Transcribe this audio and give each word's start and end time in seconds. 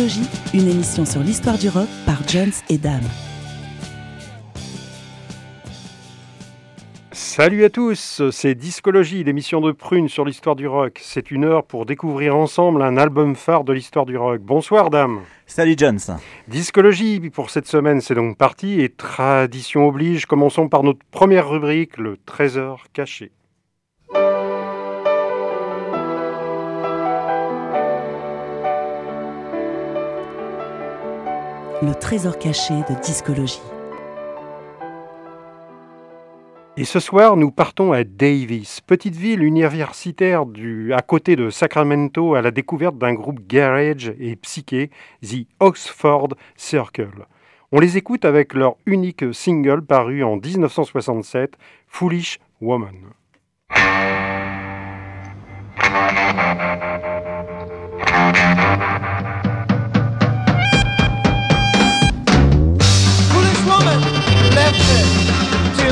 Discologie, 0.00 0.30
une 0.54 0.68
émission 0.68 1.04
sur 1.04 1.20
l'histoire 1.20 1.58
du 1.58 1.68
rock 1.68 1.86
par 2.06 2.26
Jones 2.26 2.52
et 2.70 2.78
Dame. 2.78 3.02
Salut 7.12 7.64
à 7.64 7.68
tous, 7.68 8.22
c'est 8.30 8.54
Discologie, 8.54 9.22
l'émission 9.24 9.60
de 9.60 9.72
Prune 9.72 10.08
sur 10.08 10.24
l'histoire 10.24 10.56
du 10.56 10.66
rock. 10.66 10.98
C'est 11.02 11.30
une 11.30 11.44
heure 11.44 11.64
pour 11.64 11.84
découvrir 11.84 12.34
ensemble 12.34 12.80
un 12.80 12.96
album 12.96 13.36
phare 13.36 13.62
de 13.62 13.74
l'histoire 13.74 14.06
du 14.06 14.16
rock. 14.16 14.40
Bonsoir 14.40 14.88
Dame. 14.88 15.20
Salut 15.44 15.74
Jones. 15.76 16.00
Discologie 16.48 17.20
pour 17.28 17.50
cette 17.50 17.66
semaine, 17.66 18.00
c'est 18.00 18.14
donc 18.14 18.38
parti 18.38 18.80
et 18.80 18.88
tradition 18.88 19.86
oblige, 19.86 20.24
commençons 20.24 20.70
par 20.70 20.82
notre 20.82 21.00
première 21.10 21.50
rubrique, 21.50 21.98
le 21.98 22.16
trésor 22.24 22.84
caché. 22.94 23.32
Le 31.82 31.94
trésor 31.94 32.38
caché 32.38 32.74
de 32.74 33.00
discologie. 33.02 33.62
Et 36.76 36.84
ce 36.84 37.00
soir, 37.00 37.38
nous 37.38 37.50
partons 37.50 37.92
à 37.92 38.04
Davis, 38.04 38.82
petite 38.82 39.16
ville 39.16 39.42
universitaire 39.42 40.44
à 40.92 41.00
côté 41.00 41.36
de 41.36 41.48
Sacramento, 41.48 42.34
à 42.34 42.42
la 42.42 42.50
découverte 42.50 42.98
d'un 42.98 43.14
groupe 43.14 43.46
garage 43.46 44.12
et 44.20 44.36
psyché, 44.36 44.90
The 45.22 45.46
Oxford 45.58 46.28
Circle. 46.54 47.26
On 47.72 47.80
les 47.80 47.96
écoute 47.96 48.26
avec 48.26 48.52
leur 48.52 48.76
unique 48.84 49.32
single 49.32 49.80
paru 49.80 50.22
en 50.22 50.36
1967, 50.36 51.56
Foolish 51.86 52.40
Woman. 52.60 52.94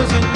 Tears 0.06 0.27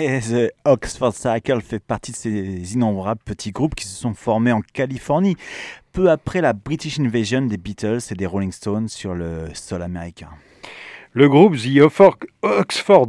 The 0.00 0.50
Oxford 0.64 1.12
Circle 1.12 1.60
fait 1.60 1.78
partie 1.78 2.12
de 2.12 2.16
ces 2.16 2.72
innombrables 2.72 3.20
petits 3.22 3.50
groupes 3.50 3.74
qui 3.74 3.86
se 3.86 3.94
sont 3.94 4.14
formés 4.14 4.52
en 4.52 4.62
Californie 4.62 5.36
peu 5.92 6.10
après 6.10 6.40
la 6.40 6.54
British 6.54 6.98
Invasion 6.98 7.42
des 7.42 7.58
Beatles 7.58 7.98
et 8.10 8.14
des 8.14 8.24
Rolling 8.24 8.52
Stones 8.52 8.88
sur 8.88 9.14
le 9.14 9.48
sol 9.52 9.82
américain. 9.82 10.30
Le 11.12 11.28
groupe 11.28 11.56
The 11.56 11.80
Oxford- 11.80 12.18
Oxford 12.42 13.08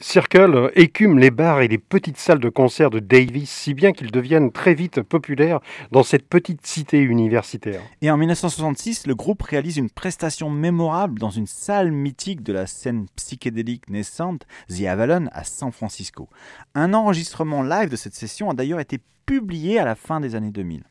Circle 0.00 0.70
écume 0.76 1.18
les 1.18 1.30
bars 1.30 1.60
et 1.60 1.68
les 1.68 1.76
petites 1.76 2.16
salles 2.16 2.38
de 2.38 2.48
concert 2.48 2.88
de 2.88 3.00
Davis, 3.00 3.50
si 3.50 3.74
bien 3.74 3.92
qu'ils 3.92 4.10
deviennent 4.10 4.50
très 4.50 4.72
vite 4.72 5.02
populaires 5.02 5.60
dans 5.92 6.02
cette 6.02 6.26
petite 6.26 6.66
cité 6.66 7.00
universitaire. 7.00 7.82
Et 8.00 8.10
en 8.10 8.16
1966, 8.16 9.06
le 9.06 9.14
groupe 9.14 9.42
réalise 9.42 9.76
une 9.76 9.90
prestation 9.90 10.48
mémorable 10.48 11.18
dans 11.18 11.28
une 11.28 11.46
salle 11.46 11.90
mythique 11.92 12.42
de 12.42 12.54
la 12.54 12.66
scène 12.66 13.04
psychédélique 13.14 13.90
naissante, 13.90 14.46
The 14.70 14.86
Avalon, 14.86 15.26
à 15.32 15.44
San 15.44 15.70
Francisco. 15.70 16.30
Un 16.74 16.94
enregistrement 16.94 17.62
live 17.62 17.90
de 17.90 17.96
cette 17.96 18.14
session 18.14 18.48
a 18.48 18.54
d'ailleurs 18.54 18.80
été 18.80 19.00
publié 19.26 19.78
à 19.78 19.84
la 19.84 19.96
fin 19.96 20.18
des 20.18 20.34
années 20.34 20.50
2000. 20.50 20.82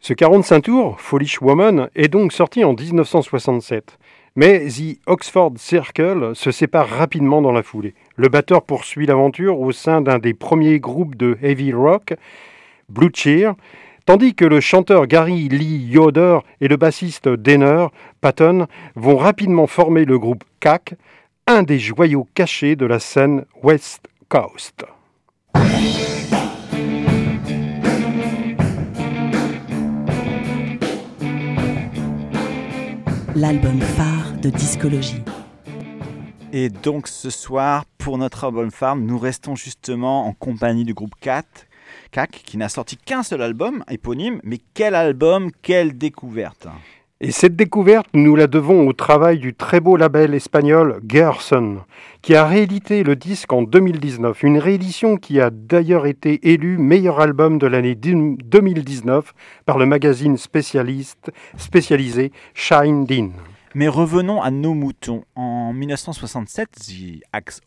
Ce 0.00 0.12
45 0.12 0.60
tours, 0.62 1.00
Foolish 1.00 1.40
Woman, 1.40 1.88
est 1.94 2.08
donc 2.08 2.32
sorti 2.32 2.64
en 2.64 2.74
1967. 2.74 3.96
Mais 4.36 4.66
The 4.66 4.98
Oxford 5.06 5.52
Circle 5.58 6.32
se 6.34 6.50
sépare 6.50 6.88
rapidement 6.88 7.40
dans 7.40 7.52
la 7.52 7.62
foulée. 7.62 7.94
Le 8.16 8.28
batteur 8.28 8.62
poursuit 8.62 9.06
l'aventure 9.06 9.60
au 9.60 9.70
sein 9.70 10.00
d'un 10.00 10.18
des 10.18 10.34
premiers 10.34 10.80
groupes 10.80 11.14
de 11.14 11.38
heavy 11.40 11.72
rock, 11.72 12.14
Blue 12.88 13.10
Cheer, 13.14 13.54
tandis 14.06 14.34
que 14.34 14.44
le 14.44 14.60
chanteur 14.60 15.06
Gary 15.06 15.48
Lee 15.48 15.86
Yoder 15.88 16.40
et 16.60 16.66
le 16.66 16.76
bassiste 16.76 17.28
Denner 17.28 17.86
Patton 18.20 18.66
vont 18.96 19.16
rapidement 19.16 19.68
former 19.68 20.04
le 20.04 20.18
groupe 20.18 20.42
CAC, 20.58 20.94
un 21.46 21.62
des 21.62 21.78
joyaux 21.78 22.26
cachés 22.34 22.74
de 22.74 22.86
la 22.86 22.98
scène 22.98 23.44
West 23.62 24.08
Coast. 24.28 24.84
L'album 33.34 33.80
phare 33.80 34.32
de 34.40 34.48
discologie. 34.48 35.22
Et 36.52 36.68
donc 36.68 37.08
ce 37.08 37.30
soir, 37.30 37.84
pour 37.98 38.16
notre 38.16 38.44
album 38.44 38.70
Farm, 38.70 39.04
nous 39.04 39.18
restons 39.18 39.56
justement 39.56 40.26
en 40.26 40.32
compagnie 40.32 40.84
du 40.84 40.94
groupe 40.94 41.14
Cat, 41.20 41.42
CAC, 42.12 42.30
qui 42.44 42.56
n'a 42.56 42.68
sorti 42.68 42.96
qu'un 42.96 43.24
seul 43.24 43.42
album 43.42 43.84
éponyme, 43.90 44.40
mais 44.44 44.58
quel 44.74 44.94
album, 44.94 45.50
quelle 45.62 45.98
découverte 45.98 46.68
Et 47.20 47.30
cette 47.30 47.54
découverte, 47.56 48.08
nous 48.12 48.34
la 48.34 48.48
devons 48.48 48.88
au 48.88 48.92
travail 48.92 49.38
du 49.38 49.54
très 49.54 49.78
beau 49.80 49.96
label 49.96 50.34
espagnol 50.34 51.00
Gerson, 51.08 51.78
qui 52.22 52.34
a 52.34 52.44
réédité 52.44 53.04
le 53.04 53.14
disque 53.14 53.52
en 53.52 53.62
2019. 53.62 54.42
Une 54.42 54.58
réédition 54.58 55.16
qui 55.16 55.40
a 55.40 55.50
d'ailleurs 55.50 56.06
été 56.06 56.50
élue 56.52 56.76
meilleur 56.76 57.20
album 57.20 57.58
de 57.58 57.68
l'année 57.68 57.94
2019 57.94 59.32
par 59.64 59.78
le 59.78 59.86
magazine 59.86 60.36
spécialiste, 60.36 61.30
spécialisé 61.56 62.32
Shine 62.52 63.04
Dean. 63.06 63.30
Mais 63.76 63.88
revenons 63.88 64.42
à 64.42 64.50
nos 64.50 64.74
moutons. 64.74 65.24
En 65.36 65.72
1967, 65.72 66.68
The 66.72 67.22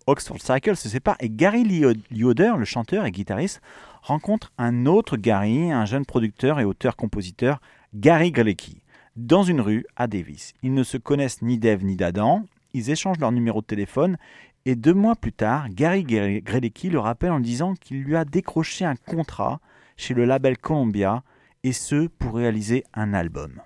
Oxford 0.08 0.40
Cycle 0.42 0.76
se 0.76 0.90
sépare 0.90 1.16
et 1.22 1.30
Gary 1.30 1.64
Lio- 1.64 1.94
Lioder, 2.12 2.52
le 2.58 2.66
chanteur 2.66 3.06
et 3.06 3.12
guitariste, 3.12 3.62
rencontre 4.04 4.52
un 4.58 4.86
autre 4.86 5.16
Gary, 5.18 5.72
un 5.72 5.86
jeune 5.86 6.06
producteur 6.06 6.60
et 6.60 6.66
auteur-compositeur, 6.66 7.60
Gary 7.94 8.32
Grelecki, 8.32 8.82
dans 9.18 9.44
une 9.44 9.62
rue 9.62 9.86
à 9.96 10.08
Davis. 10.08 10.54
Ils 10.64 10.74
ne 10.74 10.84
se 10.84 10.98
connaissent 10.98 11.42
ni 11.42 11.58
d'Ève 11.58 11.84
ni 11.84 11.96
d'Adam, 11.96 12.44
ils 12.74 12.90
échangent 12.92 13.20
leur 13.20 13.32
numéro 13.32 13.62
de 13.62 13.66
téléphone 13.66 14.18
et 14.66 14.76
deux 14.76 14.94
mois 14.94 15.16
plus 15.16 15.34
tard, 15.34 15.68
Gary 15.70 16.04
Gre- 16.04 16.44
Grelecki 16.44 16.90
le 16.90 17.00
rappelle 17.00 17.32
en 17.32 17.40
disant 17.40 17.74
qu'il 17.76 18.04
lui 18.04 18.16
a 18.16 18.26
décroché 18.26 18.86
un 18.86 18.96
contrat 18.96 19.60
chez 19.96 20.14
le 20.14 20.26
label 20.26 20.58
Columbia 20.58 21.24
et 21.64 21.72
ce 21.74 22.08
pour 22.08 22.36
réaliser 22.36 22.84
un 22.94 23.14
album. 23.14 23.62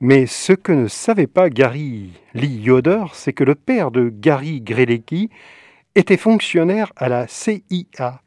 Mais 0.00 0.26
ce 0.26 0.52
que 0.52 0.72
ne 0.72 0.88
savait 0.88 1.26
pas 1.26 1.48
Gary 1.50 2.10
Lee 2.34 2.60
Yoder, 2.60 3.04
c'est 3.12 3.32
que 3.32 3.44
le 3.44 3.54
père 3.54 3.90
de 3.90 4.08
Gary 4.10 4.60
Grelecki 4.60 5.30
était 5.94 6.16
fonctionnaire 6.16 6.92
à 6.96 7.08
la 7.08 7.26
CIA. 7.28 8.20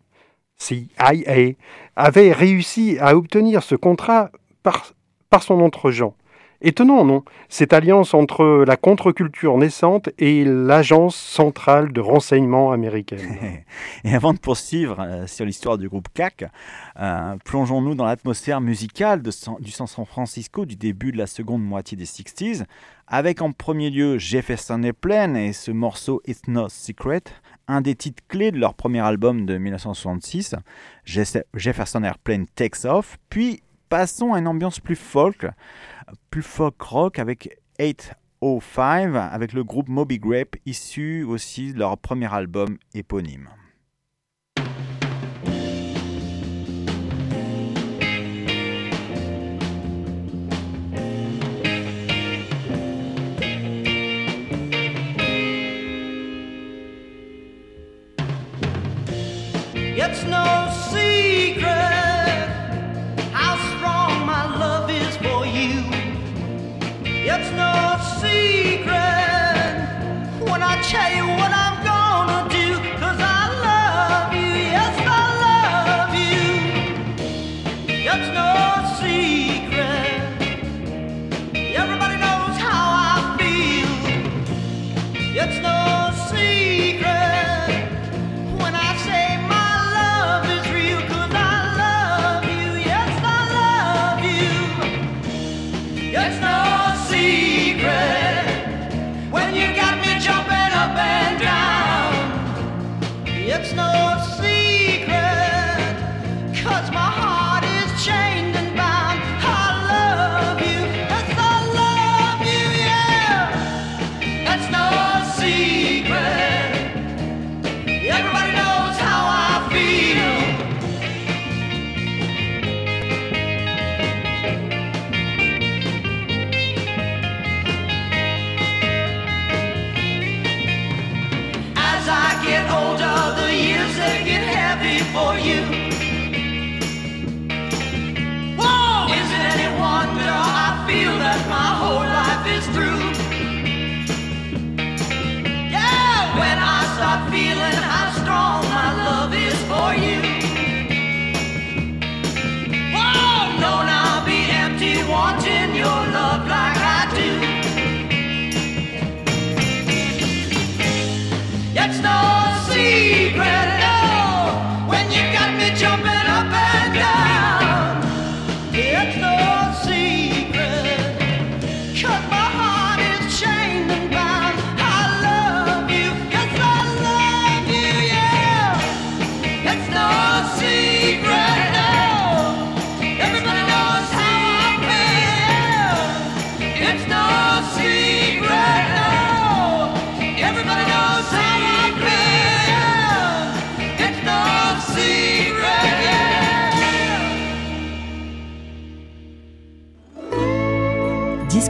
CIA 0.58 1.54
avait 1.96 2.32
réussi 2.32 2.98
à 3.00 3.16
obtenir 3.18 3.62
ce 3.64 3.76
contrat 3.76 4.32
par, 4.64 4.94
par 5.30 5.44
son 5.44 5.60
entregent. 5.62 6.16
Étonnant, 6.68 7.06
non? 7.06 7.24
Cette 7.48 7.74
alliance 7.74 8.16
entre 8.16 8.64
la 8.66 8.76
contre-culture 8.76 9.56
naissante 9.56 10.10
et 10.18 10.44
l'agence 10.44 11.16
centrale 11.16 11.94
de 11.94 12.02
renseignement 12.02 12.72
américaine. 12.72 13.38
Et 14.04 14.16
avant 14.16 14.34
de 14.34 14.40
poursuivre 14.40 15.00
euh, 15.00 15.28
sur 15.28 15.46
l'histoire 15.46 15.78
du 15.78 15.88
groupe 15.88 16.08
CAC, 16.16 16.46
euh, 17.00 17.36
plongeons-nous 17.46 17.94
dans 17.94 18.06
l'atmosphère 18.06 18.62
musicale 18.62 19.22
de 19.22 19.30
du 19.60 19.70
San 19.70 19.86
Francisco 20.08 20.66
du 20.66 20.76
début 20.76 21.12
de 21.12 21.20
la 21.20 21.28
seconde 21.28 21.64
moitié 21.64 21.96
des 21.96 22.06
60s, 22.06 22.64
avec 23.08 23.44
en 23.44 23.52
premier 23.52 23.92
lieu 23.92 24.18
Jefferson 24.18 24.82
Airplane 24.82 25.38
et 25.38 25.54
ce 25.54 25.70
morceau 25.70 26.24
It's 26.26 26.48
No 26.48 26.68
Secret, 26.68 27.22
un 27.68 27.82
des 27.82 27.94
titres 27.94 28.24
clés 28.28 28.50
de 28.50 28.58
leur 28.58 28.74
premier 28.74 29.02
album 29.02 29.46
de 29.46 29.60
1966, 29.60 30.56
Jesse- 31.06 31.44
Jefferson 31.54 32.02
Airplane 32.04 32.48
Takes 32.56 32.86
Off, 32.86 33.18
puis 33.30 33.62
passons 33.88 34.34
à 34.34 34.40
une 34.40 34.48
ambiance 34.48 34.80
plus 34.80 34.96
folk, 34.96 35.46
plus 36.30 36.44
folk 36.44 36.82
rock 36.82 37.20
avec 37.20 37.60
805 37.80 39.16
avec 39.16 39.54
le 39.54 39.64
groupe 39.64 39.90
Moby 39.90 40.20
Grape 40.20 40.56
issu 40.66 41.24
aussi 41.24 41.74
de 41.74 41.80
leur 41.80 41.98
premier 41.98 42.34
album 42.34 42.78
éponyme. 42.94 43.50
It's 67.28 67.52
no 67.54 67.98
secret 68.22 68.92
when 70.48 70.62
I 70.62 70.80
tell 70.84 71.12
you 71.12 71.26
what 71.40 71.52
I'm 71.52 71.84
gonna 71.84 72.48
do. 72.50 72.78
Cause 73.00 73.20
I 73.20 73.50
love 73.66 74.32
you, 74.32 74.54
yes, 74.76 74.96
I 75.08 75.26
love 75.46 76.14
you. 76.14 76.46
It's 77.88 78.30
no 78.32 78.52
secret. 79.00 79.75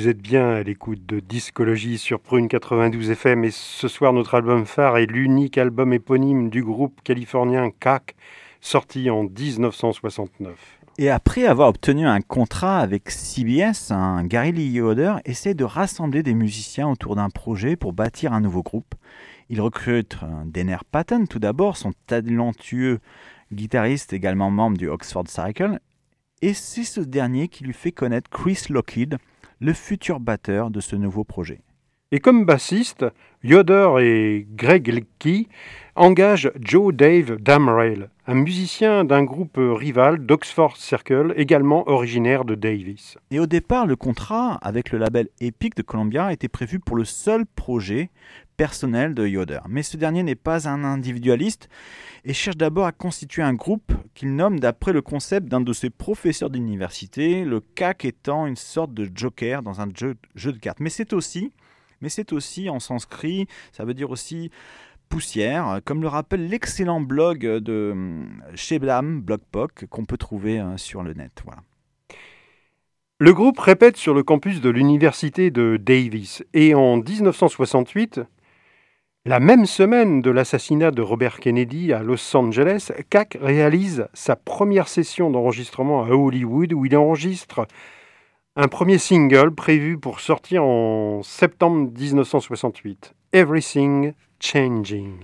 Vous 0.00 0.08
êtes 0.08 0.22
bien 0.22 0.48
à 0.52 0.62
l'écoute 0.62 1.04
de 1.04 1.20
Discologie 1.20 1.98
sur 1.98 2.20
Prune 2.20 2.48
92 2.48 3.10
FM 3.10 3.44
et 3.44 3.50
ce 3.50 3.86
soir 3.86 4.14
notre 4.14 4.34
album 4.34 4.64
phare 4.64 4.96
est 4.96 5.04
l'unique 5.04 5.58
album 5.58 5.92
éponyme 5.92 6.48
du 6.48 6.64
groupe 6.64 7.02
californien 7.04 7.70
CAC 7.70 8.16
sorti 8.62 9.10
en 9.10 9.24
1969. 9.24 10.54
Et 10.96 11.10
après 11.10 11.44
avoir 11.44 11.68
obtenu 11.68 12.06
un 12.06 12.22
contrat 12.22 12.78
avec 12.78 13.10
CBS, 13.10 13.90
un 13.90 14.24
Gary 14.24 14.52
Lee 14.52 14.70
Yoder 14.70 15.16
essaie 15.26 15.52
de 15.52 15.64
rassembler 15.64 16.22
des 16.22 16.32
musiciens 16.32 16.88
autour 16.88 17.14
d'un 17.14 17.28
projet 17.28 17.76
pour 17.76 17.92
bâtir 17.92 18.32
un 18.32 18.40
nouveau 18.40 18.62
groupe. 18.62 18.94
Il 19.50 19.60
recrute 19.60 20.16
un 20.22 20.46
Denner 20.46 20.78
Patton 20.90 21.26
tout 21.26 21.40
d'abord, 21.40 21.76
son 21.76 21.92
talentueux 22.06 23.00
guitariste 23.52 24.14
également 24.14 24.50
membre 24.50 24.78
du 24.78 24.88
Oxford 24.88 25.28
Cycle, 25.28 25.78
et 26.40 26.54
c'est 26.54 26.84
ce 26.84 27.00
dernier 27.02 27.48
qui 27.48 27.64
lui 27.64 27.74
fait 27.74 27.92
connaître 27.92 28.30
Chris 28.30 28.62
Lockheed, 28.70 29.18
le 29.60 29.72
futur 29.72 30.20
batteur 30.20 30.70
de 30.70 30.80
ce 30.80 30.96
nouveau 30.96 31.24
projet. 31.24 31.60
Et 32.12 32.18
comme 32.18 32.44
bassiste, 32.44 33.06
Yoder 33.44 33.94
et 34.00 34.46
Greg 34.56 34.88
Leckie 34.88 35.48
engagent 35.94 36.50
Joe 36.60 36.92
Dave 36.92 37.36
Damrell, 37.36 38.10
un 38.26 38.34
musicien 38.34 39.04
d'un 39.04 39.22
groupe 39.22 39.58
rival 39.58 40.26
d'Oxford 40.26 40.76
Circle, 40.76 41.32
également 41.36 41.88
originaire 41.88 42.44
de 42.44 42.56
Davis. 42.56 43.16
Et 43.30 43.38
au 43.38 43.46
départ, 43.46 43.86
le 43.86 43.94
contrat 43.94 44.58
avec 44.60 44.90
le 44.90 44.98
label 44.98 45.28
Epic 45.40 45.76
de 45.76 45.82
Columbia 45.82 46.32
était 46.32 46.48
prévu 46.48 46.80
pour 46.80 46.96
le 46.96 47.04
seul 47.04 47.46
projet 47.46 48.10
personnel 48.60 49.14
de 49.14 49.26
Yoder. 49.26 49.60
Mais 49.70 49.82
ce 49.82 49.96
dernier 49.96 50.22
n'est 50.22 50.34
pas 50.34 50.68
un 50.68 50.84
individualiste 50.84 51.70
et 52.26 52.34
cherche 52.34 52.58
d'abord 52.58 52.84
à 52.84 52.92
constituer 52.92 53.40
un 53.40 53.54
groupe 53.54 53.90
qu'il 54.12 54.36
nomme 54.36 54.60
d'après 54.60 54.92
le 54.92 55.00
concept 55.00 55.48
d'un 55.48 55.62
de 55.62 55.72
ses 55.72 55.88
professeurs 55.88 56.50
d'université, 56.50 57.46
le 57.46 57.60
CAC 57.60 58.04
étant 58.04 58.46
une 58.46 58.56
sorte 58.56 58.92
de 58.92 59.08
joker 59.14 59.62
dans 59.62 59.80
un 59.80 59.88
jeu, 59.96 60.14
de 60.52 60.58
cartes. 60.58 60.80
Mais 60.80 60.90
c'est 60.90 61.14
aussi, 61.14 61.54
mais 62.02 62.10
c'est 62.10 62.34
aussi 62.34 62.68
en 62.68 62.80
sanskrit, 62.80 63.46
ça 63.72 63.86
veut 63.86 63.94
dire 63.94 64.10
aussi 64.10 64.50
poussière, 65.08 65.80
comme 65.86 66.02
le 66.02 66.08
rappelle 66.08 66.46
l'excellent 66.46 67.00
blog 67.00 67.40
de 67.40 67.92
hum, 67.92 68.42
Sheblam, 68.56 69.22
Blogpoc, 69.22 69.86
qu'on 69.86 70.04
peut 70.04 70.18
trouver 70.18 70.60
euh, 70.60 70.76
sur 70.76 71.02
le 71.02 71.14
net. 71.14 71.40
Voilà. 71.46 71.62
Le 73.22 73.32
groupe 73.32 73.58
répète 73.58 73.96
sur 73.96 74.12
le 74.12 74.22
campus 74.22 74.60
de 74.60 74.68
l'université 74.68 75.50
de 75.50 75.78
Davis 75.78 76.44
et 76.52 76.74
en 76.74 76.98
1968, 76.98 78.20
la 79.26 79.38
même 79.38 79.66
semaine 79.66 80.22
de 80.22 80.30
l'assassinat 80.30 80.90
de 80.92 81.02
Robert 81.02 81.40
Kennedy 81.40 81.92
à 81.92 82.02
Los 82.02 82.34
Angeles, 82.34 82.90
CAC 83.10 83.36
réalise 83.40 84.08
sa 84.14 84.34
première 84.34 84.88
session 84.88 85.30
d'enregistrement 85.30 86.02
à 86.02 86.08
Hollywood 86.08 86.72
où 86.72 86.86
il 86.86 86.96
enregistre 86.96 87.66
un 88.56 88.68
premier 88.68 88.96
single 88.96 89.54
prévu 89.54 89.98
pour 89.98 90.20
sortir 90.20 90.64
en 90.64 91.22
septembre 91.22 91.90
1968, 91.98 93.14
Everything 93.32 94.14
Changing. 94.40 95.18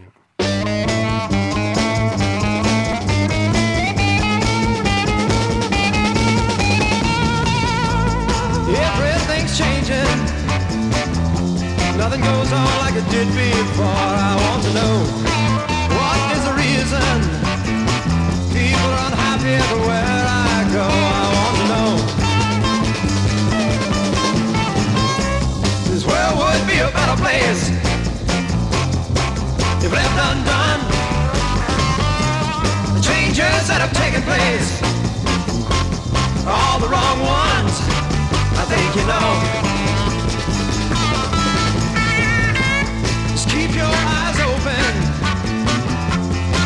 Nothing 12.06 12.22
goes 12.22 12.52
on 12.52 12.64
like 12.78 12.94
it 12.94 13.08
did 13.10 13.26
before. 13.34 13.84
I 13.84 14.38
want 14.38 14.62
to 14.62 14.72
know 14.78 14.94
what 15.90 16.18
is 16.38 16.42
the 16.46 16.54
reason 16.54 17.18
people 18.54 18.90
are 18.94 19.10
unhappy 19.10 19.58
everywhere 19.58 20.22
I 20.30 20.70
go. 20.70 20.86
I 20.86 21.26
want 21.34 21.56
to 21.58 21.66
know. 21.66 21.90
This 25.90 26.06
world 26.06 26.38
would 26.38 26.62
be 26.70 26.78
a 26.78 26.86
better 26.94 27.18
place 27.18 27.74
if 29.82 29.90
left 29.90 30.16
undone. 30.30 30.86
The 32.94 33.02
changes 33.02 33.66
that 33.66 33.82
have 33.82 33.90
taken 33.98 34.22
place 34.22 34.78
are 36.46 36.54
all 36.54 36.78
the 36.78 36.86
wrong 36.86 37.18
ones. 37.18 37.74
I 38.54 38.64
think 38.70 38.94
you 38.94 39.06
know. 39.10 39.65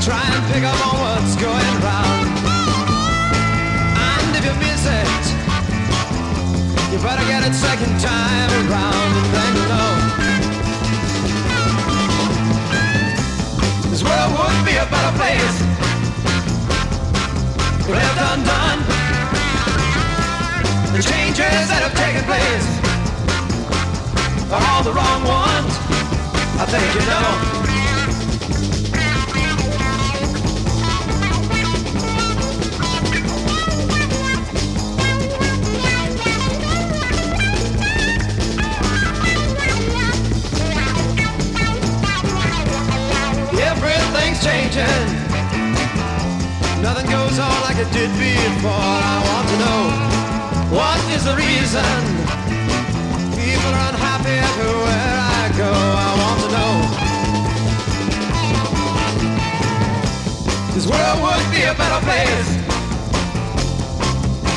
Try 0.00 0.16
and 0.16 0.44
pick 0.50 0.64
up 0.64 0.80
on 0.86 0.96
what's 0.98 1.36
going 1.36 1.76
round. 1.84 2.28
And 4.00 4.32
if 4.34 4.44
you 4.48 4.54
miss 4.56 4.86
it, 4.88 5.24
you 6.90 6.98
better 7.04 7.22
get 7.28 7.44
it 7.44 7.52
second 7.52 8.00
time 8.00 8.50
around. 8.64 9.12
And 9.20 9.28
then 9.36 9.52
you 9.60 9.66
know. 9.68 9.90
This 13.90 14.02
world 14.02 14.32
would 14.40 14.64
be 14.64 14.76
a 14.80 14.86
better 14.88 15.12
place. 15.20 15.56
Left 17.86 18.20
undone. 18.32 18.80
The 20.96 21.02
changes 21.02 21.68
that 21.68 21.82
have 21.84 21.94
taken 22.00 22.24
place 22.24 22.66
are 24.50 24.64
all 24.72 24.82
the 24.82 24.92
wrong 24.96 25.24
ones. 25.28 25.76
I 26.58 26.64
think 26.64 26.88
you 26.94 27.04
know. 27.06 27.69
Reason 51.70 52.02
people 53.38 53.70
are 53.78 53.88
unhappy 53.94 54.36
everywhere 54.50 55.14
I 55.38 55.54
go. 55.56 55.70
I 55.70 56.10
want 56.20 56.38
to 56.42 56.48
know. 56.56 56.72
This 60.74 60.86
world 60.90 61.18
would 61.22 61.46
be 61.54 61.62
a 61.62 61.74
better 61.74 62.00
place 62.06 62.50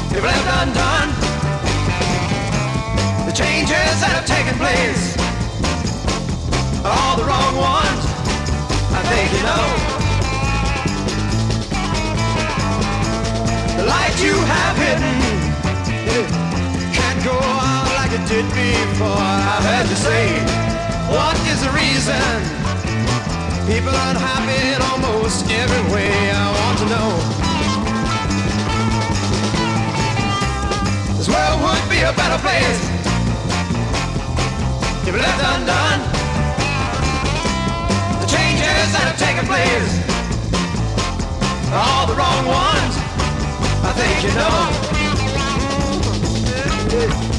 if 0.09 0.23
left 0.23 0.47
undone. 0.61 1.09
The 3.27 3.33
changes 3.33 3.93
that 4.01 4.13
have 4.17 4.25
taken 4.25 4.55
place 4.57 5.15
are 6.83 6.93
all 6.97 7.15
the 7.17 7.25
wrong 7.29 7.55
ones. 7.57 8.03
I 8.89 9.01
think 9.11 9.29
you 9.37 9.43
know. 9.49 9.67
The 13.77 13.85
light 13.85 14.17
you 14.23 14.33
have 14.33 14.77
hidden 14.77 15.23
can't 16.13 16.42
go 17.23 17.31
on 17.31 17.85
like 17.95 18.11
it 18.11 18.25
did 18.27 18.43
before. 18.51 19.15
I've 19.15 19.63
heard 19.63 19.87
you 19.87 19.95
say, 19.95 20.27
what 21.07 21.39
is 21.47 21.63
the 21.63 21.71
reason? 21.71 22.19
People 23.63 23.95
are 23.95 24.09
unhappy 24.11 24.59
in 24.75 24.81
almost 24.91 25.47
every 25.49 25.83
way. 25.93 26.11
I 26.11 26.47
want 26.59 26.77
to 26.83 26.87
know. 26.91 27.09
This 31.15 31.29
world 31.31 31.59
would 31.63 31.85
be 31.89 32.03
a 32.03 32.11
better 32.11 32.39
place 32.43 32.81
if 35.07 35.15
left 35.15 35.41
undone. 35.55 36.01
The 38.19 38.27
changes 38.27 38.87
that 38.91 39.05
have 39.07 39.19
taken 39.19 39.45
place 39.47 39.93
all 41.71 42.05
the 42.05 42.15
wrong 42.15 42.45
ones. 42.45 42.93
I 43.87 43.91
think 43.95 44.23
you 44.23 44.33
know. 44.35 44.92
Everybody 46.95 47.32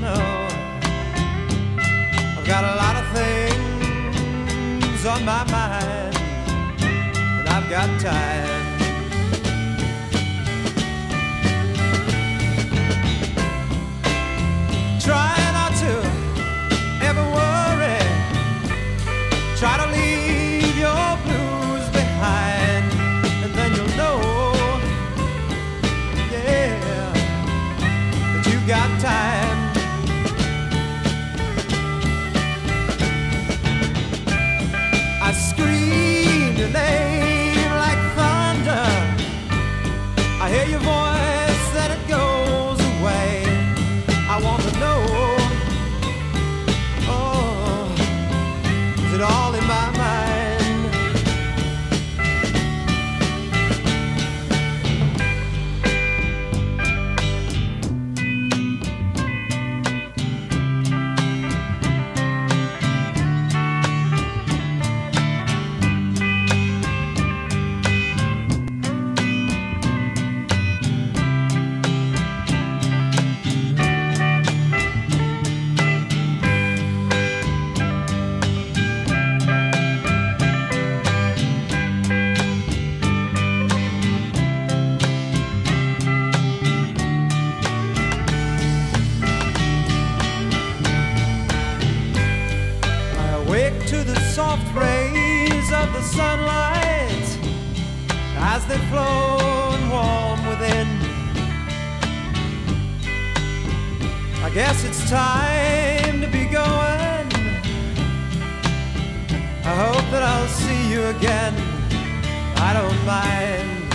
no. 0.00 0.14
I've 2.36 2.46
got 2.46 2.64
a 2.64 2.74
lot 2.76 2.96
of 2.96 3.06
things 3.16 5.06
on 5.06 5.24
my 5.24 5.44
mind. 5.50 6.16
And 6.84 7.48
I've 7.48 7.68
got 7.70 8.00
time. 8.00 8.51
I'll 110.42 110.48
see 110.48 110.90
you 110.90 111.04
again. 111.04 111.54
I 112.56 112.72
don't 112.74 113.00
mind. 113.06 113.94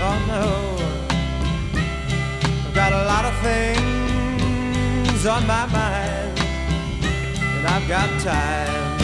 Oh 0.00 0.18
no. 0.26 0.46
I've 2.64 2.74
got 2.74 2.92
a 2.94 3.04
lot 3.04 3.26
of 3.26 3.34
things 3.44 5.26
on 5.26 5.46
my 5.46 5.66
mind, 5.66 6.38
and 6.38 7.66
I've 7.66 7.86
got 7.86 8.08
time. 8.22 8.96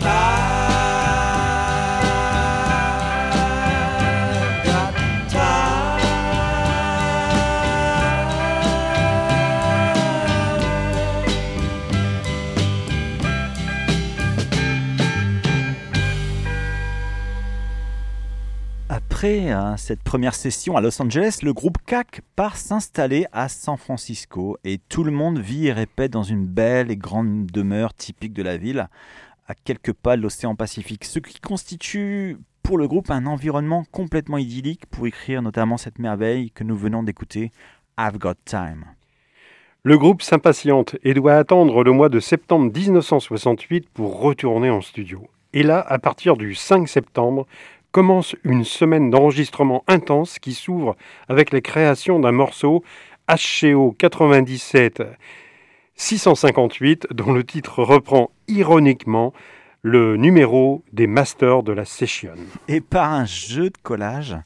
I've 0.00 0.51
Après 19.22 19.50
hein, 19.50 19.76
cette 19.76 20.02
première 20.02 20.34
session 20.34 20.76
à 20.76 20.80
Los 20.80 21.00
Angeles, 21.00 21.38
le 21.44 21.52
groupe 21.52 21.78
CAC 21.86 22.22
part 22.34 22.56
s'installer 22.56 23.26
à 23.30 23.48
San 23.48 23.76
Francisco 23.76 24.58
et 24.64 24.78
tout 24.78 25.04
le 25.04 25.12
monde 25.12 25.38
vit 25.38 25.68
et 25.68 25.72
répète 25.72 26.10
dans 26.10 26.24
une 26.24 26.44
belle 26.44 26.90
et 26.90 26.96
grande 26.96 27.46
demeure 27.46 27.94
typique 27.94 28.32
de 28.32 28.42
la 28.42 28.56
ville, 28.56 28.88
à 29.46 29.54
quelques 29.54 29.92
pas 29.92 30.16
de 30.16 30.22
l'océan 30.22 30.56
Pacifique, 30.56 31.04
ce 31.04 31.20
qui 31.20 31.38
constitue 31.38 32.36
pour 32.64 32.78
le 32.78 32.88
groupe 32.88 33.12
un 33.12 33.26
environnement 33.26 33.84
complètement 33.92 34.38
idyllique 34.38 34.86
pour 34.86 35.06
écrire 35.06 35.40
notamment 35.40 35.76
cette 35.76 36.00
merveille 36.00 36.50
que 36.50 36.64
nous 36.64 36.76
venons 36.76 37.04
d'écouter, 37.04 37.52
I've 37.96 38.18
Got 38.18 38.34
Time. 38.44 38.86
Le 39.84 39.98
groupe 39.98 40.22
s'impatiente 40.22 40.96
et 41.04 41.14
doit 41.14 41.36
attendre 41.36 41.84
le 41.84 41.92
mois 41.92 42.08
de 42.08 42.18
septembre 42.18 42.72
1968 42.76 43.88
pour 43.88 44.20
retourner 44.20 44.68
en 44.68 44.80
studio. 44.80 45.28
Et 45.52 45.62
là, 45.62 45.80
à 45.80 45.98
partir 45.98 46.36
du 46.36 46.54
5 46.54 46.88
septembre, 46.88 47.46
commence 47.92 48.34
une 48.42 48.64
semaine 48.64 49.10
d'enregistrement 49.10 49.84
intense 49.86 50.38
qui 50.38 50.54
s'ouvre 50.54 50.96
avec 51.28 51.52
la 51.52 51.60
création 51.60 52.18
d'un 52.18 52.32
morceau 52.32 52.82
HCO 53.28 53.94
97 53.98 55.02
658 55.94 57.08
dont 57.12 57.32
le 57.32 57.44
titre 57.44 57.82
reprend 57.82 58.30
ironiquement 58.48 59.32
le 59.82 60.16
numéro 60.16 60.84
des 60.92 61.06
masters 61.06 61.62
de 61.62 61.72
la 61.72 61.84
session. 61.84 62.34
Et 62.68 62.80
par 62.80 63.12
un 63.12 63.26
jeu 63.26 63.70
de 63.70 63.78
collage, 63.82 64.36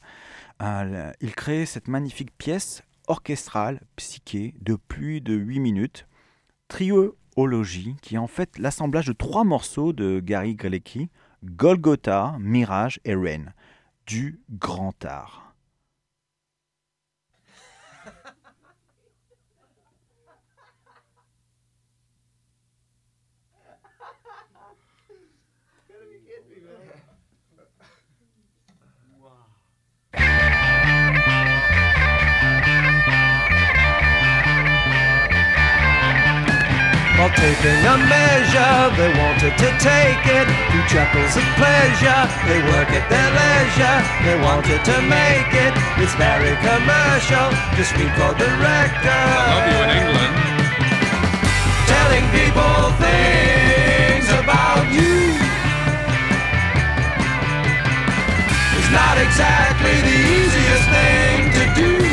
euh, 0.61 1.11
il 1.21 1.33
crée 1.33 1.65
cette 1.65 1.87
magnifique 1.87 2.31
pièce 2.37 2.83
orchestrale, 3.07 3.81
psyché, 3.95 4.53
de 4.61 4.75
plus 4.75 5.21
de 5.21 5.33
8 5.33 5.59
minutes, 5.59 6.07
Trioologie, 6.67 7.95
qui 8.01 8.15
est 8.15 8.19
en 8.19 8.27
fait 8.27 8.57
l'assemblage 8.59 9.05
de 9.05 9.13
trois 9.13 9.45
morceaux 9.45 9.93
de 9.93 10.19
Gary 10.19 10.55
Galecki, 10.55 11.09
Golgotha, 11.43 12.35
Mirage 12.39 12.99
et 13.05 13.15
Rain, 13.15 13.53
du 14.05 14.39
grand 14.49 15.05
art. 15.05 15.46
Taking 37.37 37.81
a 37.85 37.95
measure, 38.09 38.77
they 38.97 39.13
wanted 39.13 39.53
to 39.61 39.69
take 39.77 40.25
it 40.25 40.47
to 40.49 40.77
chuckles 40.89 41.37
of 41.37 41.45
pleasure. 41.53 42.21
They 42.49 42.59
work 42.73 42.89
at 42.89 43.05
their 43.13 43.29
leisure, 43.29 43.97
they 44.25 44.37
wanted 44.41 44.81
to 44.89 44.97
make 45.05 45.53
it. 45.53 45.73
It's 46.01 46.17
very 46.17 46.57
commercial, 46.65 47.47
just 47.77 47.93
read 47.93 48.09
for 48.17 48.33
the 48.41 48.49
record. 48.57 49.05
I 49.05 49.53
love 49.53 49.69
you 49.69 49.77
in 49.85 49.89
England. 50.01 50.33
Telling 51.85 52.25
people 52.33 52.77
things 53.05 54.27
about 54.41 54.85
you 54.89 55.37
is 58.81 58.89
not 58.89 59.15
exactly 59.21 59.95
the 60.09 60.17
easiest 60.41 60.85
thing 60.89 61.39
to 61.53 61.63
do. 61.77 62.06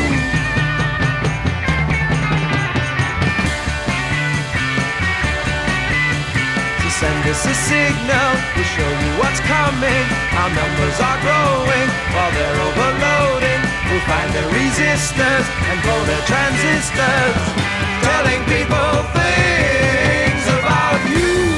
Us 7.29 7.45
a 7.45 7.53
signal, 7.53 8.31
we'll 8.55 8.65
show 8.65 8.85
you 8.85 9.11
what's 9.17 9.39
coming. 9.41 10.05
Our 10.37 10.51
numbers 10.51 10.97
are 11.01 11.19
growing 11.25 11.87
while 12.13 12.31
they're 12.37 12.59
overloading. 12.69 13.61
We'll 13.89 14.05
find 14.05 14.29
the 14.33 14.45
resistors 14.53 15.45
and 15.69 15.77
blow 15.81 16.01
their 16.05 16.23
transistors. 16.29 17.35
Telling 18.05 18.41
people 18.45 18.91
things 19.17 20.43
about 20.59 21.01
you 21.09 21.55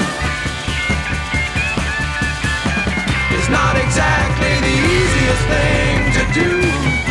is 3.35 3.47
not 3.49 3.75
exactly 3.75 4.53
the 4.63 4.75
easiest 4.95 5.43
thing 5.51 5.95
to 6.17 6.23
do. 6.39 7.06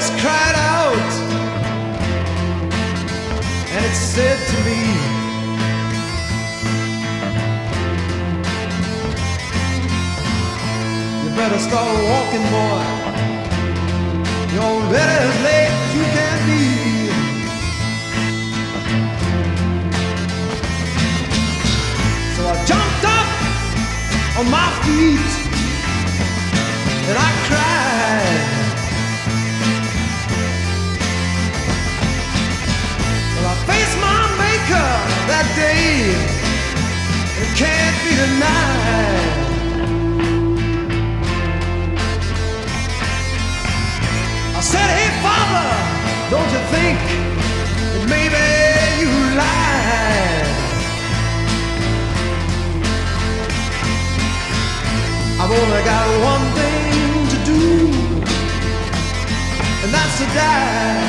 Voice 0.00 0.10
cried 0.22 0.54
out, 0.56 1.12
and 3.74 3.84
it 3.84 3.94
said 3.94 4.38
to 4.48 4.56
me. 4.64 4.80
You 11.22 11.30
better 11.36 11.58
start 11.58 11.86
walking, 12.12 12.44
boy. 12.54 12.82
You're 14.52 14.62
already 14.62 15.16
as 15.28 15.36
late 15.46 15.74
as 15.82 15.90
you 15.96 16.04
can 16.16 16.36
be. 16.48 16.64
So 22.36 22.42
I 22.48 22.56
jumped 22.70 23.04
up 23.18 23.28
on 24.38 24.46
my 24.50 24.68
feet 24.82 25.30
and 27.08 27.18
I 27.18 27.30
cried. 27.48 27.79
Don't 46.30 46.52
you 46.52 46.62
think 46.70 46.98
that 47.92 48.04
maybe 48.08 48.38
you 49.02 49.10
lied? 49.34 50.46
I've 55.40 55.50
only 55.50 55.82
got 55.82 56.06
one 56.30 56.46
thing 56.54 57.26
to 57.32 57.38
do, 57.50 57.62
and 59.82 59.90
that's 59.92 60.14
to 60.20 60.26
die. 60.38 61.02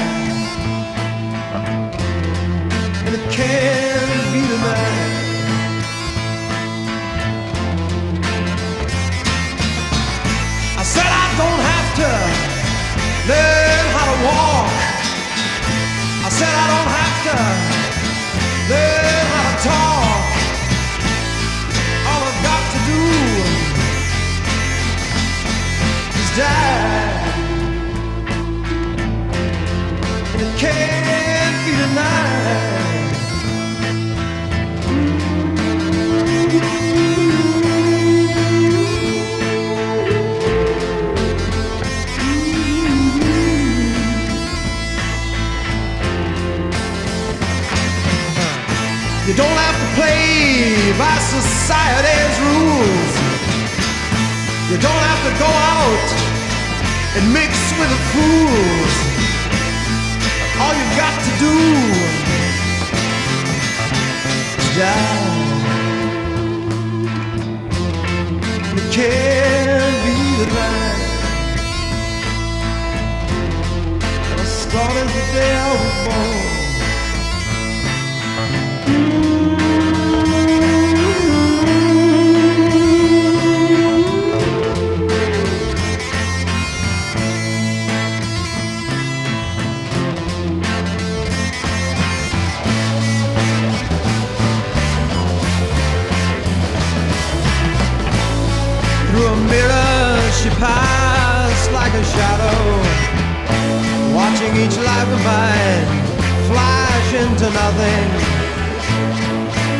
And 3.05 3.13
it 3.13 3.25
can't 3.29 4.25
be 4.33 4.41
denied. 4.51 5.21
I 10.79 10.83
said 10.83 11.05
I 11.05 11.27
don't 11.37 11.61
have 11.69 11.89
to 11.97 13.60
said 16.41 16.55
I 16.57 16.67
don't 16.73 16.91
have 16.97 17.17
to 17.27 17.35
learn 18.71 19.25
how 19.31 19.43
to 19.47 19.55
talk. 19.69 20.23
All 22.09 22.21
I've 22.29 22.41
got 22.49 22.63
to 22.73 22.79
do 22.89 23.01
is 26.19 26.29
die. 26.37 26.90
By 50.97 51.17
society's 51.19 52.37
rules. 52.41 53.13
You 54.69 54.77
don't 54.77 55.03
have 55.09 55.21
to 55.27 55.33
go 55.39 55.51
out 55.71 56.07
and 57.15 57.23
mix 57.33 57.51
with 57.79 57.89
the 57.89 58.01
fools. 58.11 58.93
All 60.59 60.73
you've 60.79 60.97
got 60.97 61.15
to 61.27 61.31
do 61.45 61.55
is 64.57 64.67
die. 64.77 65.41
You 68.75 68.83
can't 68.91 69.97
be 70.05 70.15
denied. 70.43 71.01
I 74.39 74.43
started 74.43 75.07
the 75.07 75.23
day 75.33 75.51
I 75.55 75.57
was 75.71 75.85
born. 76.05 76.41
Shadow 102.21 102.61
Watching 104.19 104.53
each 104.63 104.77
life 104.91 105.09
of 105.17 105.21
mine 105.33 105.87
flash 106.49 107.09
into 107.23 107.47
nothing 107.61 108.07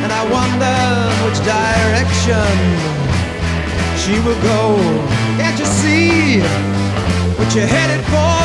And 0.04 0.12
I 0.20 0.24
wonder 0.38 0.78
which 1.24 1.40
direction 1.56 2.56
she 4.02 4.16
will 4.26 4.42
go 4.54 4.62
Can't 5.40 5.58
you 5.62 5.70
see 5.82 6.42
what 7.38 7.48
you're 7.56 7.72
headed 7.78 8.04
for? 8.14 8.44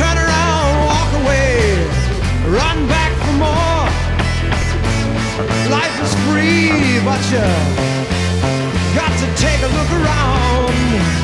Turn 0.00 0.16
around, 0.24 0.70
walk 0.90 1.10
away, 1.22 1.54
run 2.58 2.78
back 2.94 3.12
for 3.24 3.34
more 3.46 3.86
Life 5.78 5.96
is 6.06 6.12
free, 6.26 6.98
but 7.08 7.22
you 7.32 7.46
got 8.94 9.12
to 9.22 9.26
take 9.44 9.60
a 9.62 9.70
look 9.76 9.90
around. 10.00 11.23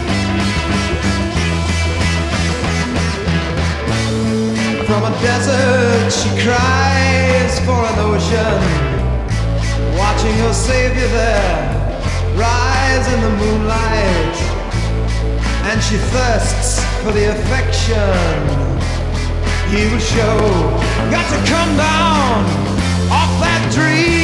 From 4.91 5.05
a 5.05 5.11
desert, 5.23 6.11
she 6.11 6.29
cries 6.43 7.61
for 7.61 7.79
an 7.91 7.99
ocean. 8.11 8.61
Watching 9.97 10.35
her 10.43 10.53
savior 10.53 11.07
there 11.07 12.35
rise 12.35 13.07
in 13.15 13.21
the 13.21 13.31
moonlight. 13.31 14.37
And 15.71 15.81
she 15.81 15.97
thirsts 16.11 16.85
for 17.05 17.13
the 17.13 17.31
affection 17.31 18.51
he 19.71 19.87
will 19.93 20.01
show. 20.01 20.39
Got 21.15 21.27
to 21.35 21.39
come 21.49 21.77
down 21.77 22.45
off 23.13 23.31
that 23.45 23.71
dream. 23.73 24.20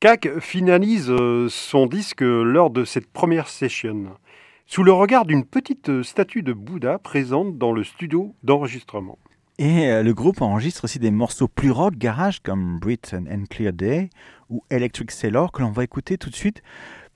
Kak 0.00 0.38
finalise 0.40 1.10
euh, 1.10 1.50
son 1.50 1.86
disque 1.86 2.22
lors 2.22 2.70
de 2.70 2.86
cette 2.86 3.12
première 3.12 3.48
session, 3.48 4.16
sous 4.64 4.82
le 4.82 4.92
regard 4.92 5.26
d'une 5.26 5.44
petite 5.44 6.02
statue 6.02 6.42
de 6.42 6.54
Bouddha 6.54 6.98
présente 6.98 7.58
dans 7.58 7.70
le 7.72 7.84
studio 7.84 8.34
d'enregistrement. 8.42 9.18
Et 9.58 9.90
euh, 9.90 10.02
le 10.02 10.14
groupe 10.14 10.40
enregistre 10.40 10.84
aussi 10.84 10.98
des 11.00 11.10
morceaux 11.10 11.48
plus 11.48 11.70
rock 11.70 11.96
garage 11.96 12.40
comme 12.40 12.78
Britain 12.78 13.24
and 13.30 13.44
Clear 13.50 13.74
Day 13.74 14.08
ou 14.48 14.64
Electric 14.70 15.10
Sailor 15.10 15.52
que 15.52 15.60
l'on 15.60 15.70
va 15.70 15.84
écouter 15.84 16.16
tout 16.16 16.30
de 16.30 16.34
suite 16.34 16.62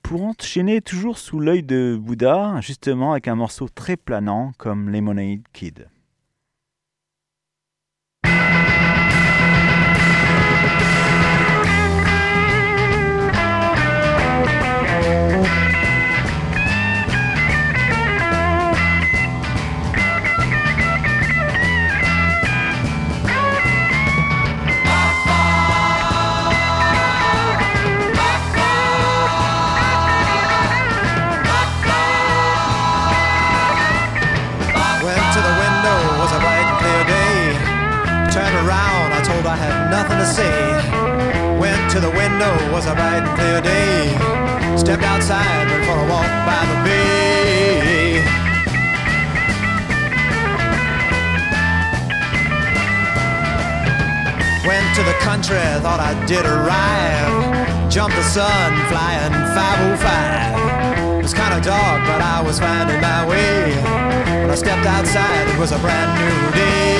pour 0.03 0.23
enchaîner 0.23 0.79
toujours 0.81 1.17
sous 1.17 1.39
l'œil 1.39 1.63
de 1.63 1.97
Bouddha, 1.99 2.61
justement 2.61 3.13
avec 3.13 3.27
un 3.27 3.33
morceau 3.33 3.67
très 3.67 3.97
planant 3.97 4.51
comme 4.59 4.91
Lemonade 4.91 5.41
Kid. 5.53 5.87
Nothing 39.95 40.17
to 40.17 40.29
say. 40.39 40.57
Went 41.57 41.83
to 41.93 41.99
the 42.01 42.11
window, 42.21 42.51
was 42.73 42.85
a 42.85 42.93
bright 42.99 43.23
and 43.23 43.33
clear 43.37 43.61
day. 43.61 44.11
Stepped 44.75 45.03
outside, 45.03 45.63
went 45.71 45.85
for 45.87 45.97
a 46.05 46.07
walk 46.13 46.31
by 46.49 46.61
the 46.71 46.77
bay. 46.87 48.19
Went 54.67 54.87
to 54.97 55.03
the 55.11 55.17
country, 55.27 55.63
thought 55.85 56.01
I 56.11 56.13
did 56.31 56.45
arrive. 56.55 57.33
Jumped 57.89 58.17
the 58.17 58.27
sun, 58.37 58.69
flying 58.91 59.35
505. 59.55 61.19
It 61.19 61.23
was 61.27 61.33
kinda 61.33 61.61
dark, 61.61 61.99
but 62.11 62.19
I 62.35 62.41
was 62.47 62.59
finding 62.59 62.99
my 62.99 63.21
way. 63.31 63.55
When 64.41 64.51
I 64.51 64.55
stepped 64.55 64.85
outside, 64.95 65.45
it 65.53 65.57
was 65.57 65.71
a 65.71 65.79
brand 65.79 66.11
new 66.19 66.51
day. 66.59 66.94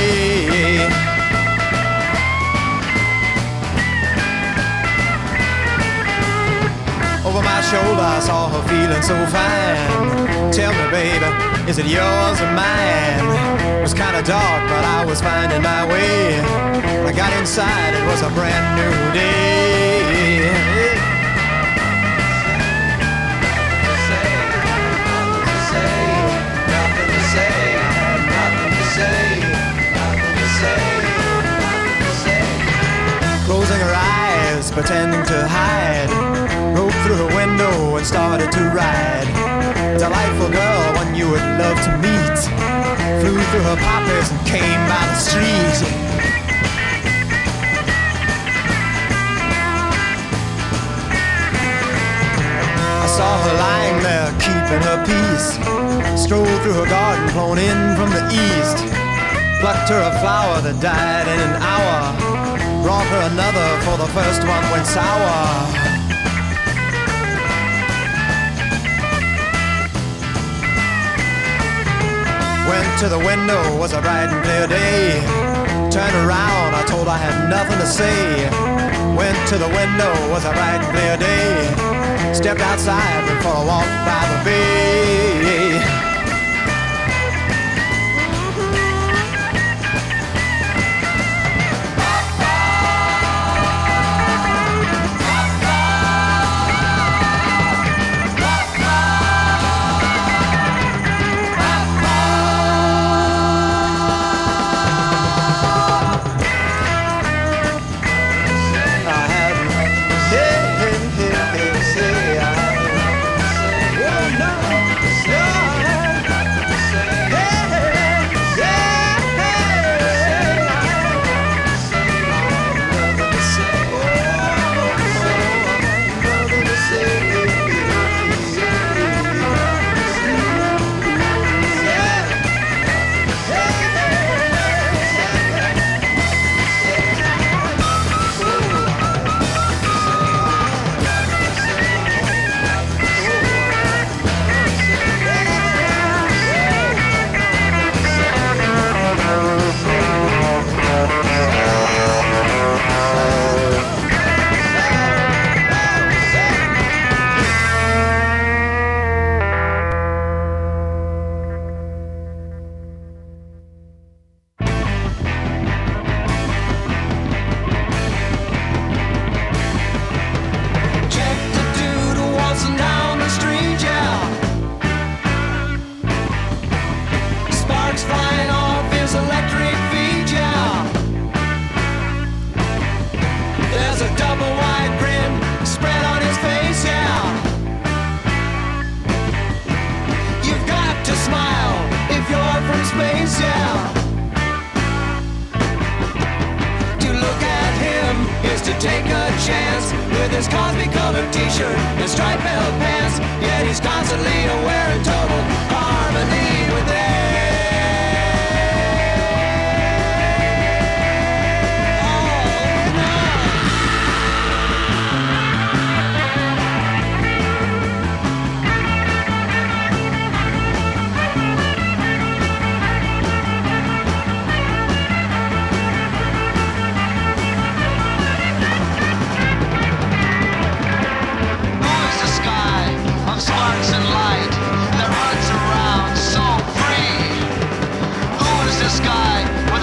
Over 7.36 7.43
my 7.43 7.60
shoulder, 7.60 8.00
I 8.00 8.19
saw 8.21 8.48
her 8.48 8.63
feeling 8.63 9.02
so 9.02 9.13
fine. 9.28 10.54
Tell 10.54 10.71
me, 10.71 10.86
baby, 10.89 11.28
is 11.69 11.78
it 11.78 11.86
yours 11.86 12.39
or 12.39 12.52
mine? 12.56 13.28
It 13.76 13.82
was 13.82 13.93
kinda 13.93 14.24
dark, 14.24 14.62
but 14.71 14.86
I 14.86 15.04
was 15.04 15.19
finding 15.19 15.62
my 15.62 15.84
way. 15.86 16.39
When 17.04 17.08
I 17.08 17.12
got 17.12 17.34
inside, 17.34 17.93
it 17.93 18.06
was 18.08 18.21
a 18.21 18.30
brand 18.30 18.65
new 18.80 19.19
day. 19.19 19.36
Closing 33.45 33.80
her 33.80 33.93
eyes, 33.93 34.24
pretending 34.71 35.23
to 35.25 35.47
hide. 35.47 36.10
Broke 36.73 36.93
through 37.04 37.17
her 37.17 37.36
window 37.36 37.97
and 37.97 38.06
started 38.06 38.51
to 38.51 38.62
ride. 38.73 39.28
Delightful 39.97 40.49
girl, 40.49 40.84
one 40.95 41.15
you 41.15 41.30
would 41.30 41.45
love 41.62 41.78
to 41.86 41.91
meet. 42.01 42.39
Flew 43.21 43.38
through 43.49 43.65
her 43.69 43.78
poppies 43.78 44.32
and 44.32 44.41
came 44.47 44.82
by 44.89 45.04
the 45.12 45.15
street. 45.15 45.78
I 53.03 53.07
saw 53.07 53.32
her 53.45 53.55
lying 53.66 53.99
there, 54.03 54.32
keeping 54.43 54.84
her 54.89 54.99
peace. 55.05 55.57
Strolled 56.22 56.61
through 56.63 56.74
her 56.74 56.89
garden, 56.89 57.28
flown 57.30 57.57
in 57.57 57.95
from 57.95 58.09
the 58.09 58.24
east. 58.34 58.78
Plucked 59.61 59.89
her 59.89 60.01
a 60.01 60.20
flower 60.20 60.61
that 60.61 60.80
died 60.82 61.28
in 61.28 61.39
an 61.39 61.55
hour. 61.61 62.05
Brought 62.86 63.07
her 63.07 63.33
another, 63.33 63.81
for 63.81 63.97
the 63.97 64.05
first 64.13 64.41
one 64.45 64.63
went 64.69 64.86
sour. 64.86 65.38
Went 72.69 72.99
to 72.99 73.09
the 73.09 73.17
window, 73.17 73.75
was 73.79 73.93
a 73.93 74.01
bright 74.01 74.29
and 74.29 74.43
clear 74.45 74.67
day. 74.67 75.19
Turned 75.89 76.13
around, 76.13 76.75
I 76.75 76.86
told 76.86 77.07
I 77.07 77.17
had 77.17 77.49
nothing 77.49 77.79
to 77.79 77.88
say. 77.88 78.45
Went 79.17 79.39
to 79.49 79.57
the 79.57 79.69
window, 79.69 80.13
was 80.29 80.45
a 80.45 80.51
bright 80.53 80.77
and 80.77 80.91
clear 80.93 81.17
day. 81.17 82.36
Stepped 82.36 82.61
outside, 82.61 83.25
for 83.41 83.63
a 83.63 83.65
walk 83.65 83.89
by 84.05 84.21
the 84.29 84.45
bay. 84.45 85.05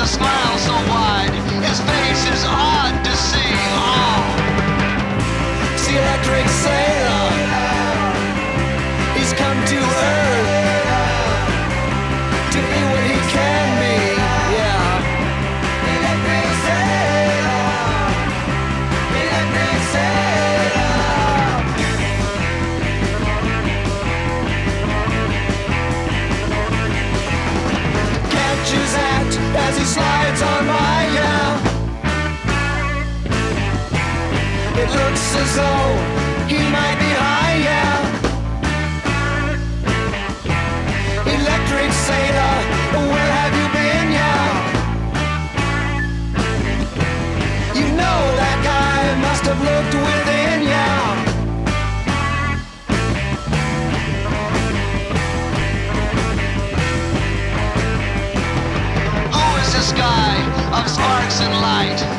a 0.02 0.06
smile 0.06 0.58
so 0.58 0.81
as 35.34 35.56
though 35.56 35.96
he 36.46 36.58
might 36.76 36.98
be 36.98 37.10
high, 37.24 37.56
yeah. 37.68 37.94
Electric 41.36 41.90
sailor, 42.08 42.56
where 43.12 43.32
have 43.38 43.54
you 43.60 43.68
been, 43.78 44.06
yeah? 44.20 44.46
You 47.78 47.86
know 48.00 48.18
that 48.40 48.58
guy 48.64 49.00
must 49.26 49.44
have 49.46 49.60
looked 49.60 49.94
within, 49.94 50.62
yeah. 50.62 50.92
sky 59.82 60.36
of 60.78 60.88
sparks 60.88 61.40
and 61.40 61.52
light. 61.60 62.11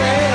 say. 0.00 0.29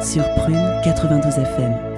sur 0.00 0.24
Prune 0.36 0.80
92 0.82 1.38
FM. 1.38 1.93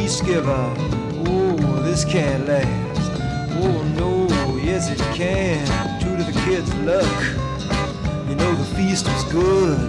peace 0.00 0.22
giver. 0.22 0.74
Oh, 1.26 1.82
this 1.84 2.04
can't 2.04 2.46
last. 2.46 3.10
Oh 3.62 3.82
no, 4.00 4.56
yes 4.56 4.90
it 4.90 4.98
can. 5.14 5.66
Two 6.00 6.16
to 6.16 6.24
the 6.24 6.40
kids' 6.44 6.74
luck, 6.88 7.22
you 8.28 8.34
know 8.34 8.54
the 8.54 8.64
feast 8.76 9.06
was 9.06 9.24
good. 9.24 9.80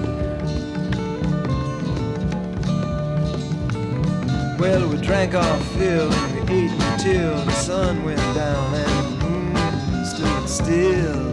Well, 4.59 4.89
we 4.89 4.97
drank 4.97 5.33
our 5.33 5.59
fill 5.75 6.11
and 6.11 6.49
we 6.49 6.55
ate 6.55 6.71
until 6.71 7.45
the 7.45 7.51
sun 7.51 8.03
went 8.03 8.35
down 8.35 8.73
and 8.73 9.21
the 9.21 9.27
moon 9.29 10.05
stood 10.05 10.49
still. 10.49 11.30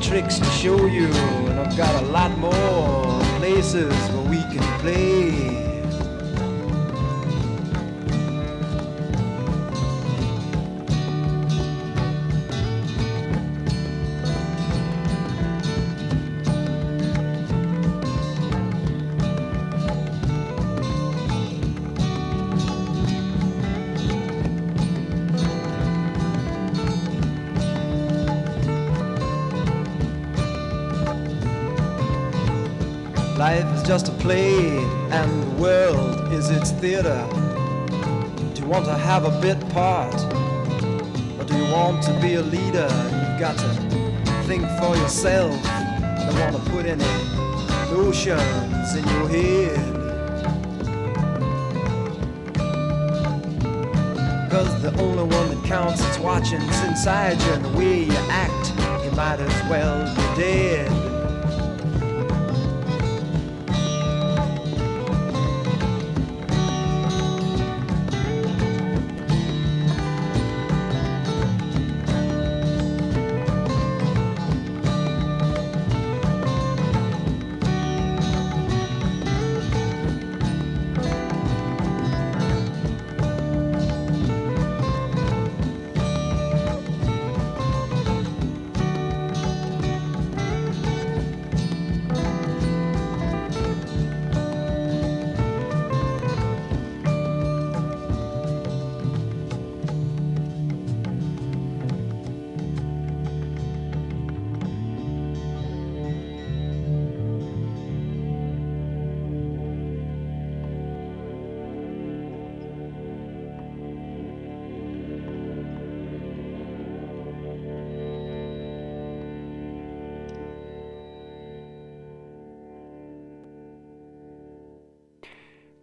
Tricks 0.00 0.38
to 0.38 0.44
show 0.46 0.86
you, 0.86 1.06
and 1.48 1.58
I've 1.58 1.76
got 1.76 2.02
a 2.02 2.06
lot 2.06 2.36
more 2.38 3.20
places 3.38 3.92
where 4.10 4.30
we 4.30 4.42
can 4.42 4.80
play. 4.80 5.67
Just 33.88 34.08
a 34.08 34.12
play, 34.12 34.84
and 35.10 35.42
the 35.42 35.62
world 35.62 36.30
is 36.30 36.50
its 36.50 36.72
theater. 36.72 37.26
Do 38.52 38.60
you 38.60 38.68
want 38.68 38.84
to 38.84 38.92
have 38.92 39.24
a 39.24 39.40
bit 39.40 39.58
part? 39.70 40.14
Or 41.38 41.44
do 41.44 41.56
you 41.56 41.72
want 41.72 42.02
to 42.02 42.12
be 42.20 42.34
a 42.34 42.42
leader? 42.42 42.86
You've 42.86 43.40
got 43.40 43.56
to 43.56 43.68
think 44.46 44.64
for 44.78 44.94
yourself. 44.94 45.54
Don't 45.62 46.38
want 46.38 46.56
to 46.62 46.70
put 46.70 46.84
any 46.84 47.02
notions 47.90 48.94
in 48.94 49.08
your 49.08 49.26
head. 49.26 49.94
Cause 54.50 54.82
the 54.82 54.94
only 55.00 55.34
one 55.34 55.48
that 55.48 55.64
counts 55.64 56.02
is 56.04 56.18
watching's 56.18 56.78
inside 56.82 57.40
you, 57.40 57.52
and 57.52 57.64
the 57.64 57.70
way 57.70 58.02
you 58.04 58.16
act, 58.28 58.68
you 59.02 59.10
might 59.12 59.40
as 59.40 59.70
well 59.70 60.04
be 60.14 60.42
dead. 60.42 61.07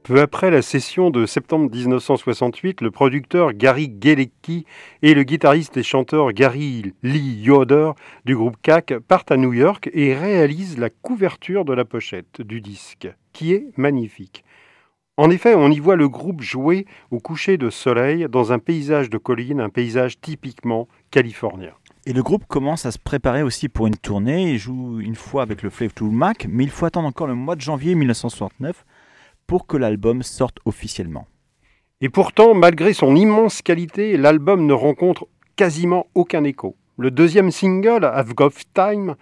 Peu 0.06 0.22
après 0.22 0.51
la 0.51 0.62
session 0.62 1.10
de 1.10 1.26
septembre 1.26 1.68
1968, 1.74 2.82
le 2.82 2.91
producteur 2.91 3.53
Gary 3.53 3.89
Galecki 3.89 4.68
et 5.01 5.16
le 5.16 5.24
guitariste 5.24 5.78
et 5.78 5.82
chanteur 5.82 6.32
Gary 6.32 6.93
Lee 7.01 7.41
Yoder 7.41 7.93
du 8.24 8.36
groupe 8.36 8.56
CAC 8.62 8.99
partent 8.99 9.32
à 9.32 9.38
New 9.38 9.51
York 9.51 9.89
et 9.93 10.14
réalisent 10.14 10.78
la 10.78 10.91
couverture 10.91 11.66
de 11.66 11.74
la 11.74 11.86
pochette 11.86 12.43
du 12.43 12.62
disque, 12.62 13.12
qui 13.34 13.53
est 13.53 13.66
magnifique. 13.78 14.43
En 15.18 15.32
effet, 15.32 15.56
on 15.56 15.72
y 15.72 15.80
voit 15.80 15.95
le 15.95 16.08
groupe 16.08 16.43
jouer 16.43 16.86
au 17.10 17.20
coucher 17.20 17.58
de 17.58 17.72
soleil 17.72 18.28
dans 18.30 18.53
un 18.53 18.60
paysage 18.60 19.10
de 19.10 19.18
collines, 19.18 19.60
un 19.60 19.70
paysage 19.70 20.22
typiquement 20.22 20.88
californien. 21.10 21.74
Et 22.06 22.14
le 22.14 22.22
groupe 22.22 22.45
commence 22.45 22.86
à 22.86 22.91
se 22.91 22.99
préparer 22.99 23.41
aussi 23.41 23.70
pour 23.70 23.88
une 23.88 23.97
tournée. 23.97 24.51
Il 24.51 24.60
joue 24.60 24.99
une 24.99 25.16
fois 25.16 25.41
avec 25.41 25.64
le 25.64 25.72
Fleetwood 25.72 26.12
Mac, 26.12 26.45
mais 26.47 26.64
il 26.64 26.70
faut 26.70 26.86
attendre 26.86 27.08
encore 27.08 27.26
le 27.26 27.34
mois 27.34 27.56
de 27.56 27.62
janvier 27.62 27.95
1969 27.95 28.86
pour 29.48 29.68
que 29.68 29.78
l'album 29.78 30.24
sorte 30.24 30.58
officiellement. 30.66 31.28
Et 32.02 32.10
pourtant, 32.10 32.54
malgré 32.54 32.93
son 32.93 33.16
immense 33.16 33.62
qualité, 33.62 34.18
l'album 34.18 34.66
ne 34.66 34.74
rencontre 34.74 35.28
quasiment 35.56 36.08
aucun 36.14 36.43
écho. 36.43 36.76
Le 36.98 37.12
deuxième 37.12 37.52
single, 37.52 38.10
I've 38.16 38.34
Got 38.34 38.52
Time, 38.74 39.16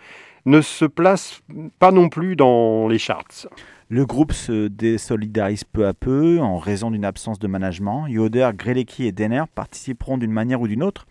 ne 0.46 0.62
se 0.62 0.86
place 0.86 1.42
pas 1.80 1.92
non 1.92 2.10
plus 2.10 2.36
dans 2.36 2.88
les 2.88 3.00
charts. 3.00 3.48
Le 3.90 4.06
groupe 4.06 4.32
se 4.32 4.68
désolidarise 4.68 5.64
peu 5.64 5.88
à 5.88 5.94
peu 5.94 6.40
en 6.40 6.58
raison 6.58 6.92
d'une 6.92 7.06
absence 7.06 7.40
de 7.40 7.48
management. 7.48 8.08
Yoder, 8.08 8.52
Grelecki 8.56 9.06
et 9.06 9.12
Denner 9.12 9.44
participeront 9.54 10.18
d'une 10.18 10.32
manière 10.32 10.62
ou 10.62 10.68
d'une 10.68 10.84
autre 10.84 11.06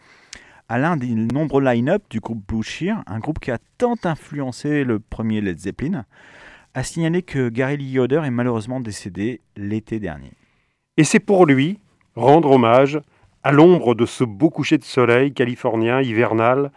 à 0.69 0.79
l'un 0.79 0.97
des 0.97 1.15
nombreux 1.15 1.63
line-up 1.63 2.03
du 2.09 2.21
groupe 2.21 2.43
Blue 2.49 2.63
Shear, 2.63 3.03
un 3.07 3.19
groupe 3.19 3.41
qui 3.41 3.51
a 3.51 3.59
tant 3.77 3.97
influencé 4.05 4.85
le 4.85 5.01
premier 5.01 5.41
Led 5.41 5.59
Zeppelin. 5.59 6.07
À 6.75 6.85
signaler 6.85 7.21
que 7.23 7.51
Gary 7.51 7.77
Lee 7.77 7.91
Yoder 7.91 8.23
est 8.25 8.31
malheureusement 8.31 8.81
décédé 8.81 9.43
l'été 9.57 9.99
dernier. 9.99 10.33
Et 10.97 11.05
c'est 11.05 11.21
pour 11.21 11.45
lui 11.45 11.79
rendre 12.15 12.51
hommage 12.51 12.99
à 13.43 13.53
l'ombre 13.53 13.95
de 13.95 14.07
ce 14.07 14.25
beau 14.25 14.49
coucher 14.49 14.79
de 14.79 14.85
soleil 14.85 15.35
californien 15.35 16.01
hivernal 16.01 16.71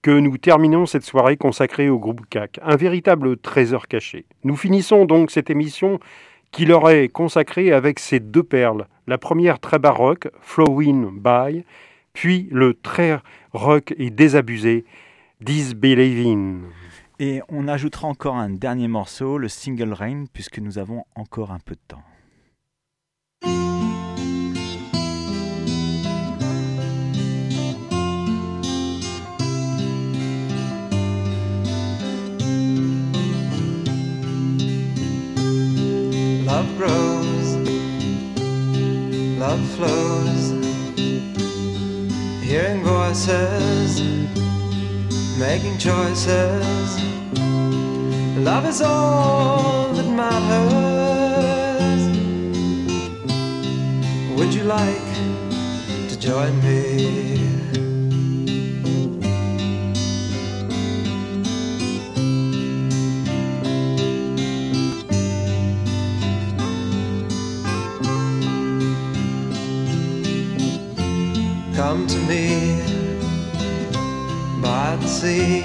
que 0.00 0.10
nous 0.10 0.38
terminons 0.38 0.86
cette 0.86 1.04
soirée 1.04 1.36
consacrée 1.36 1.90
au 1.90 1.98
groupe 1.98 2.22
CAC, 2.30 2.60
un 2.62 2.76
véritable 2.76 3.36
trésor 3.36 3.88
caché. 3.88 4.24
Nous 4.42 4.56
finissons 4.56 5.04
donc 5.04 5.30
cette 5.30 5.50
émission 5.50 6.00
qui 6.50 6.64
leur 6.64 6.88
est 6.90 7.08
consacrée 7.08 7.72
avec 7.72 7.98
ces 7.98 8.20
deux 8.20 8.42
perles. 8.42 8.86
La 9.06 9.18
première 9.18 9.58
très 9.58 9.78
baroque, 9.78 10.28
Flowing 10.40 11.20
By, 11.20 11.64
puis 12.14 12.48
le 12.50 12.74
très 12.74 13.20
rock 13.52 13.94
et 13.98 14.10
désabusé, 14.10 14.84
Disbelieving. 15.40 16.62
Et 17.24 17.40
on 17.48 17.68
ajoutera 17.68 18.08
encore 18.08 18.34
un 18.34 18.50
dernier 18.50 18.88
morceau, 18.88 19.38
le 19.38 19.46
single 19.46 19.92
Rain, 19.92 20.24
puisque 20.32 20.58
nous 20.58 20.78
avons 20.78 21.04
encore 21.14 21.52
un 21.52 21.60
peu 21.60 21.76
de 21.76 21.80
temps. 21.86 22.02
Love 36.44 36.76
grows, 36.76 37.56
love 39.38 39.64
flows, 39.76 40.54
hearing 42.42 42.82
voices, 42.82 44.02
making 45.38 45.78
choices. 45.78 47.11
Love 48.44 48.66
is 48.66 48.82
all 48.82 49.92
that 49.92 50.08
matters. 50.08 52.02
Would 54.36 54.52
you 54.52 54.64
like 54.64 55.14
to 56.08 56.18
join 56.18 56.60
me? 56.64 57.38
Come 71.76 72.08
to 72.08 72.18
me 72.26 72.82
by 74.60 74.96
the 74.96 75.06
sea, 75.06 75.64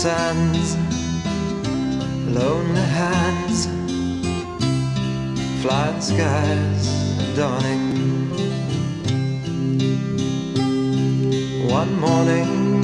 sands, 0.00 0.76
lonely 2.34 2.80
hands, 2.80 3.66
flying 5.60 6.00
skies, 6.00 6.88
dawning. 7.36 8.30
One 11.68 12.00
morning, 12.00 12.82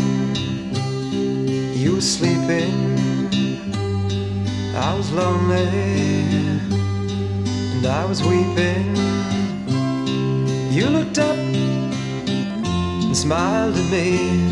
you 1.75 1.95
were 1.95 2.03
sleeping, 2.03 2.77
I 4.77 4.95
was 4.95 5.11
lonely, 5.11 5.69
and 7.73 7.87
I 7.87 8.05
was 8.05 8.23
weeping. 8.23 8.95
You 10.71 10.91
looked 10.91 11.19
up 11.19 11.39
and 11.39 13.17
smiled 13.17 13.75
at 13.75 13.91
me. 13.91 14.46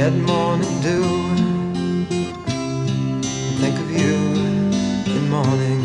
that 0.00 0.14
morning 0.14 0.80
dew. 0.80 1.04
Think 3.60 3.76
of 3.84 3.90
you 3.90 4.16
in 5.14 5.28
morning. 5.28 5.82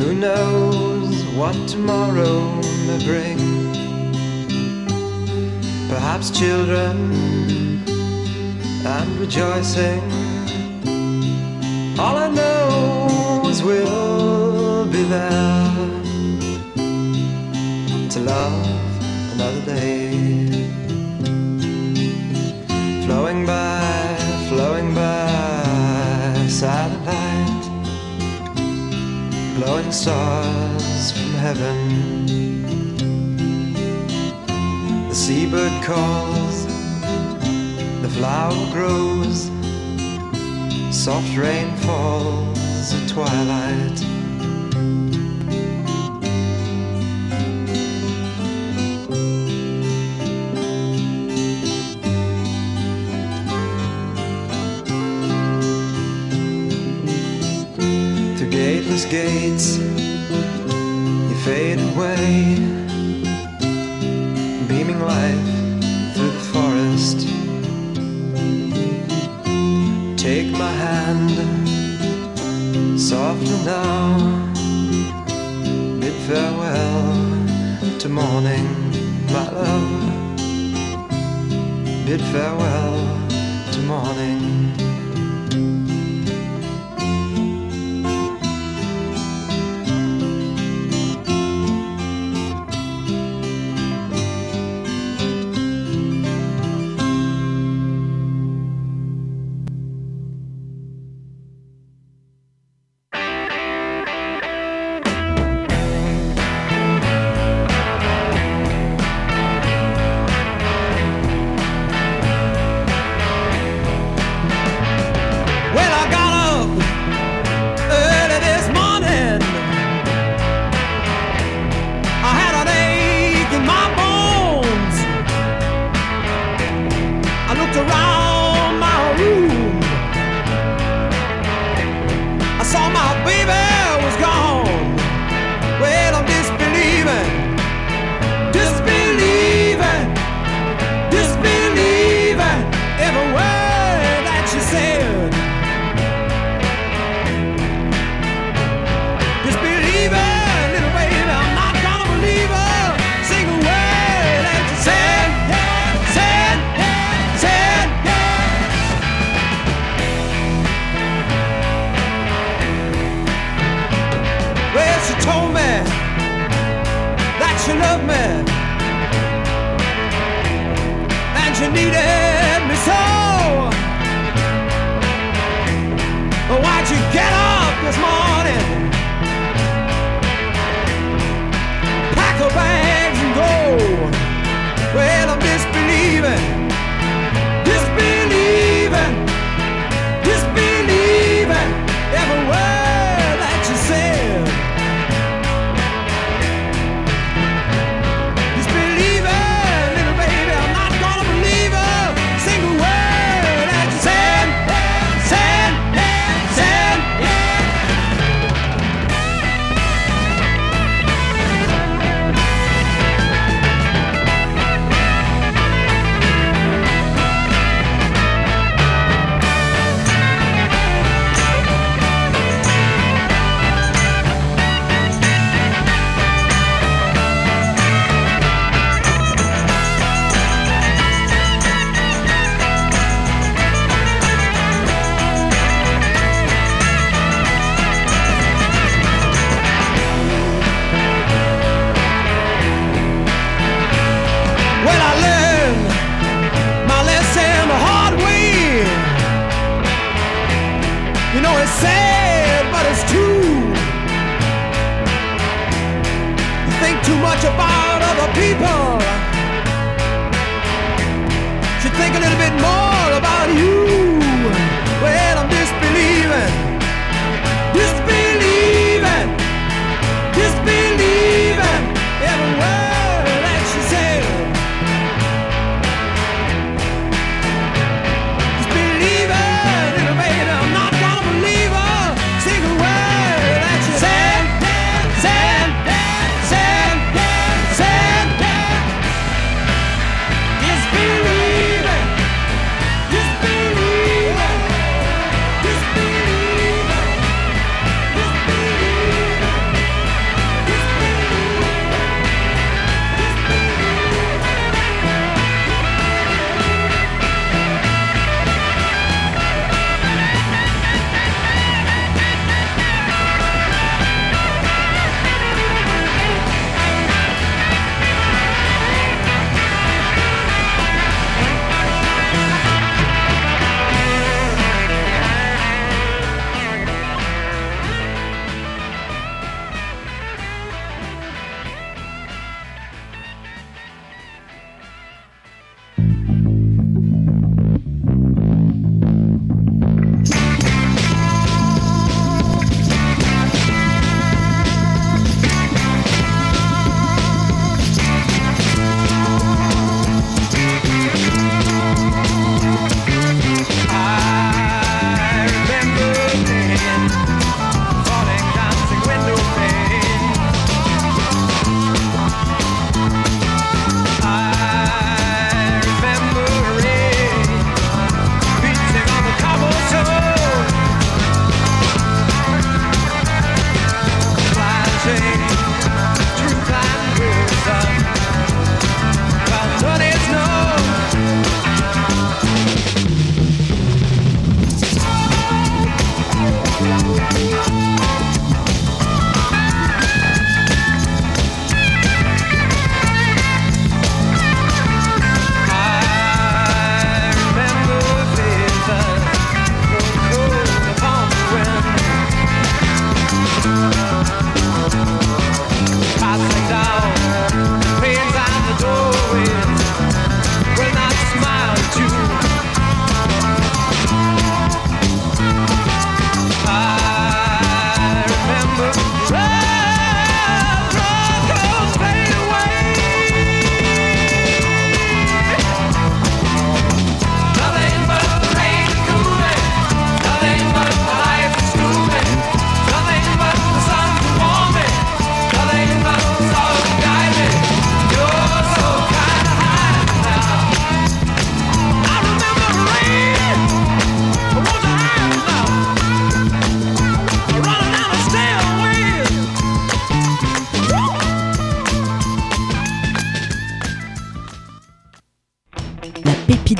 Who 0.00 0.14
knows 0.14 1.14
what 1.38 1.54
tomorrow 1.68 2.40
may 2.86 3.00
bring? 3.06 3.38
Perhaps 5.88 6.36
children 6.36 6.96
and 8.94 9.10
rejoicing. 9.20 10.02
All 12.00 12.16
I 12.16 12.28
know 12.28 13.44
is 13.46 13.62
we'll 13.62 14.86
be 14.86 15.04
there 15.04 16.02
To 18.10 18.20
love. 18.20 18.61
stars 30.02 31.12
from 31.12 31.32
heaven. 31.34 32.26
The 35.08 35.14
seabird 35.14 35.84
calls, 35.84 36.66
the 38.02 38.08
flower 38.08 38.72
grows, 38.72 39.48
soft 40.90 41.36
rain 41.36 41.76
falls 41.76 42.92
at 42.92 43.08
twilight. 43.10 44.02
gateless 58.50 59.06
gates 59.06 59.91
fade 61.52 61.80
away. 61.80 62.71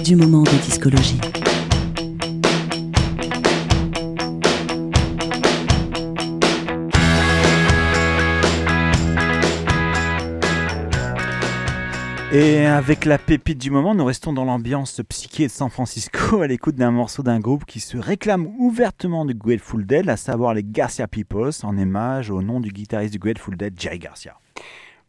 Du 0.03 0.16
moment 0.16 0.42
de 0.42 0.50
discologie. 0.62 1.20
Et 12.32 12.64
avec 12.64 13.05
la 13.05 13.18
pépite 13.18 13.59
du 13.59 13.70
moment, 13.70 13.94
nous 13.94 14.05
restons 14.05 14.32
dans 14.32 14.44
l'ambiance 14.44 15.00
psyché 15.09 15.46
de 15.46 15.53
San 15.53 15.70
Francisco 15.70 16.40
à 16.40 16.46
l'écoute 16.48 16.74
d'un 16.74 16.90
morceau 16.90 17.22
d'un 17.22 17.38
groupe 17.38 17.64
qui 17.64 17.78
se 17.78 17.96
réclame 17.96 18.48
ouvertement 18.59 19.24
du 19.24 19.34
Grateful 19.34 19.86
Dead, 19.86 20.09
à 20.09 20.16
savoir 20.16 20.55
les 20.55 20.64
Garcia 20.64 21.07
Peoples, 21.07 21.50
en 21.62 21.78
hommage 21.78 22.30
au 22.30 22.42
nom 22.42 22.59
du 22.59 22.70
guitariste 22.70 23.12
du 23.12 23.18
Grateful 23.20 23.57
Dead, 23.57 23.74
Jerry 23.78 24.00
Garcia. 24.00 24.34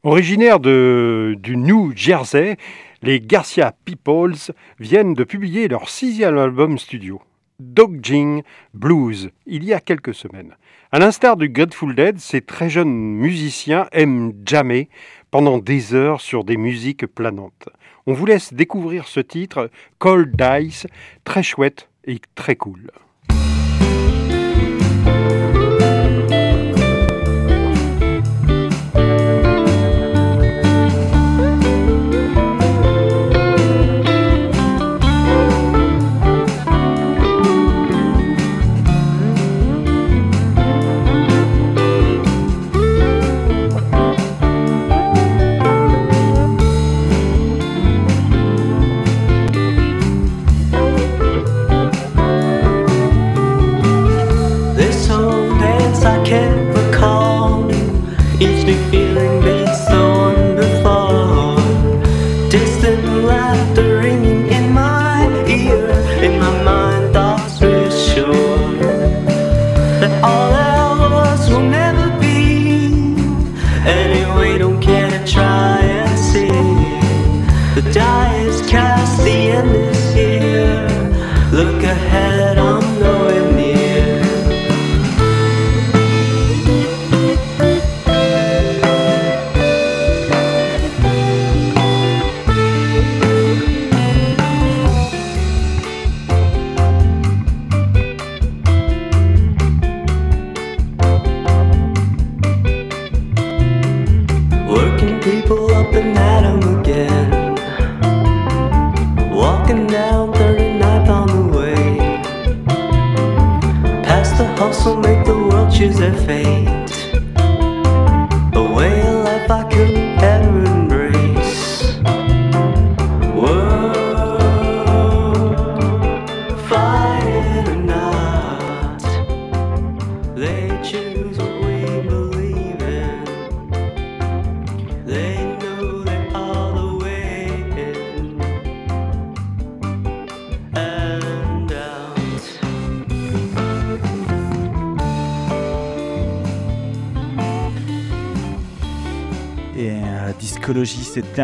Originaires 0.03 0.59
de, 0.59 1.37
du 1.41 1.55
New 1.55 1.93
Jersey, 1.95 2.57
les 3.03 3.19
Garcia 3.19 3.75
Peoples 3.83 4.53
viennent 4.79 5.13
de 5.13 5.25
publier 5.25 5.67
leur 5.67 5.89
sixième 5.89 6.37
album 6.37 6.77
studio, 6.77 7.21
Dodging 7.59 8.43
Blues, 8.73 9.29
il 9.45 9.65
y 9.65 9.73
a 9.73 9.81
quelques 9.81 10.13
semaines. 10.13 10.55
À 10.93 10.99
l'instar 10.99 11.35
du 11.35 11.49
Grateful 11.49 11.95
Dead, 11.95 12.17
ces 12.17 12.39
très 12.39 12.69
jeunes 12.69 12.93
musiciens 12.93 13.87
aiment 13.91 14.31
jammer 14.47 14.87
pendant 15.31 15.57
des 15.57 15.93
heures 15.93 16.21
sur 16.21 16.45
des 16.45 16.55
musiques 16.55 17.05
planantes. 17.05 17.67
On 18.07 18.13
vous 18.13 18.25
laisse 18.25 18.53
découvrir 18.53 19.09
ce 19.09 19.19
titre, 19.19 19.69
Cold 19.99 20.33
Dice, 20.37 20.87
très 21.25 21.43
chouette 21.43 21.89
et 22.05 22.21
très 22.35 22.55
cool. 22.55 22.89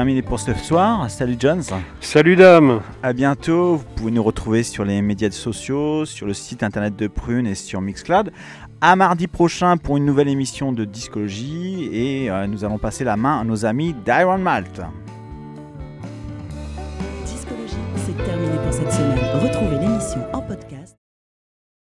Terminé 0.10 0.22
pour 0.24 0.40
ce 0.40 0.56
soir. 0.56 1.08
Salut 1.08 1.36
Jones. 1.40 1.62
Salut 2.02 2.36
dame 2.36 2.82
À 3.04 3.14
bientôt. 3.14 3.76
Vous 3.76 3.86
pouvez 3.96 4.12
nous 4.12 4.24
retrouver 4.24 4.64
sur 4.64 4.84
les 4.84 5.04
médias 5.04 5.30
sociaux, 5.30 6.04
sur 6.06 6.26
le 6.26 6.34
site 6.34 6.64
internet 6.64 6.96
de 6.96 7.06
Prune 7.06 7.46
et 7.46 7.54
sur 7.54 7.80
Mixcloud. 7.80 8.32
À 8.82 8.96
mardi 8.96 9.28
prochain 9.28 9.78
pour 9.78 9.98
une 9.98 10.06
nouvelle 10.06 10.30
émission 10.30 10.72
de 10.72 10.84
Discologie 10.84 11.90
et 11.94 12.32
euh, 12.32 12.48
nous 12.48 12.66
allons 12.66 12.80
passer 12.80 13.04
la 13.04 13.18
main 13.18 13.42
à 13.42 13.44
nos 13.44 13.66
amis 13.66 13.94
d'Iron 14.04 14.40
Malt. 14.40 14.82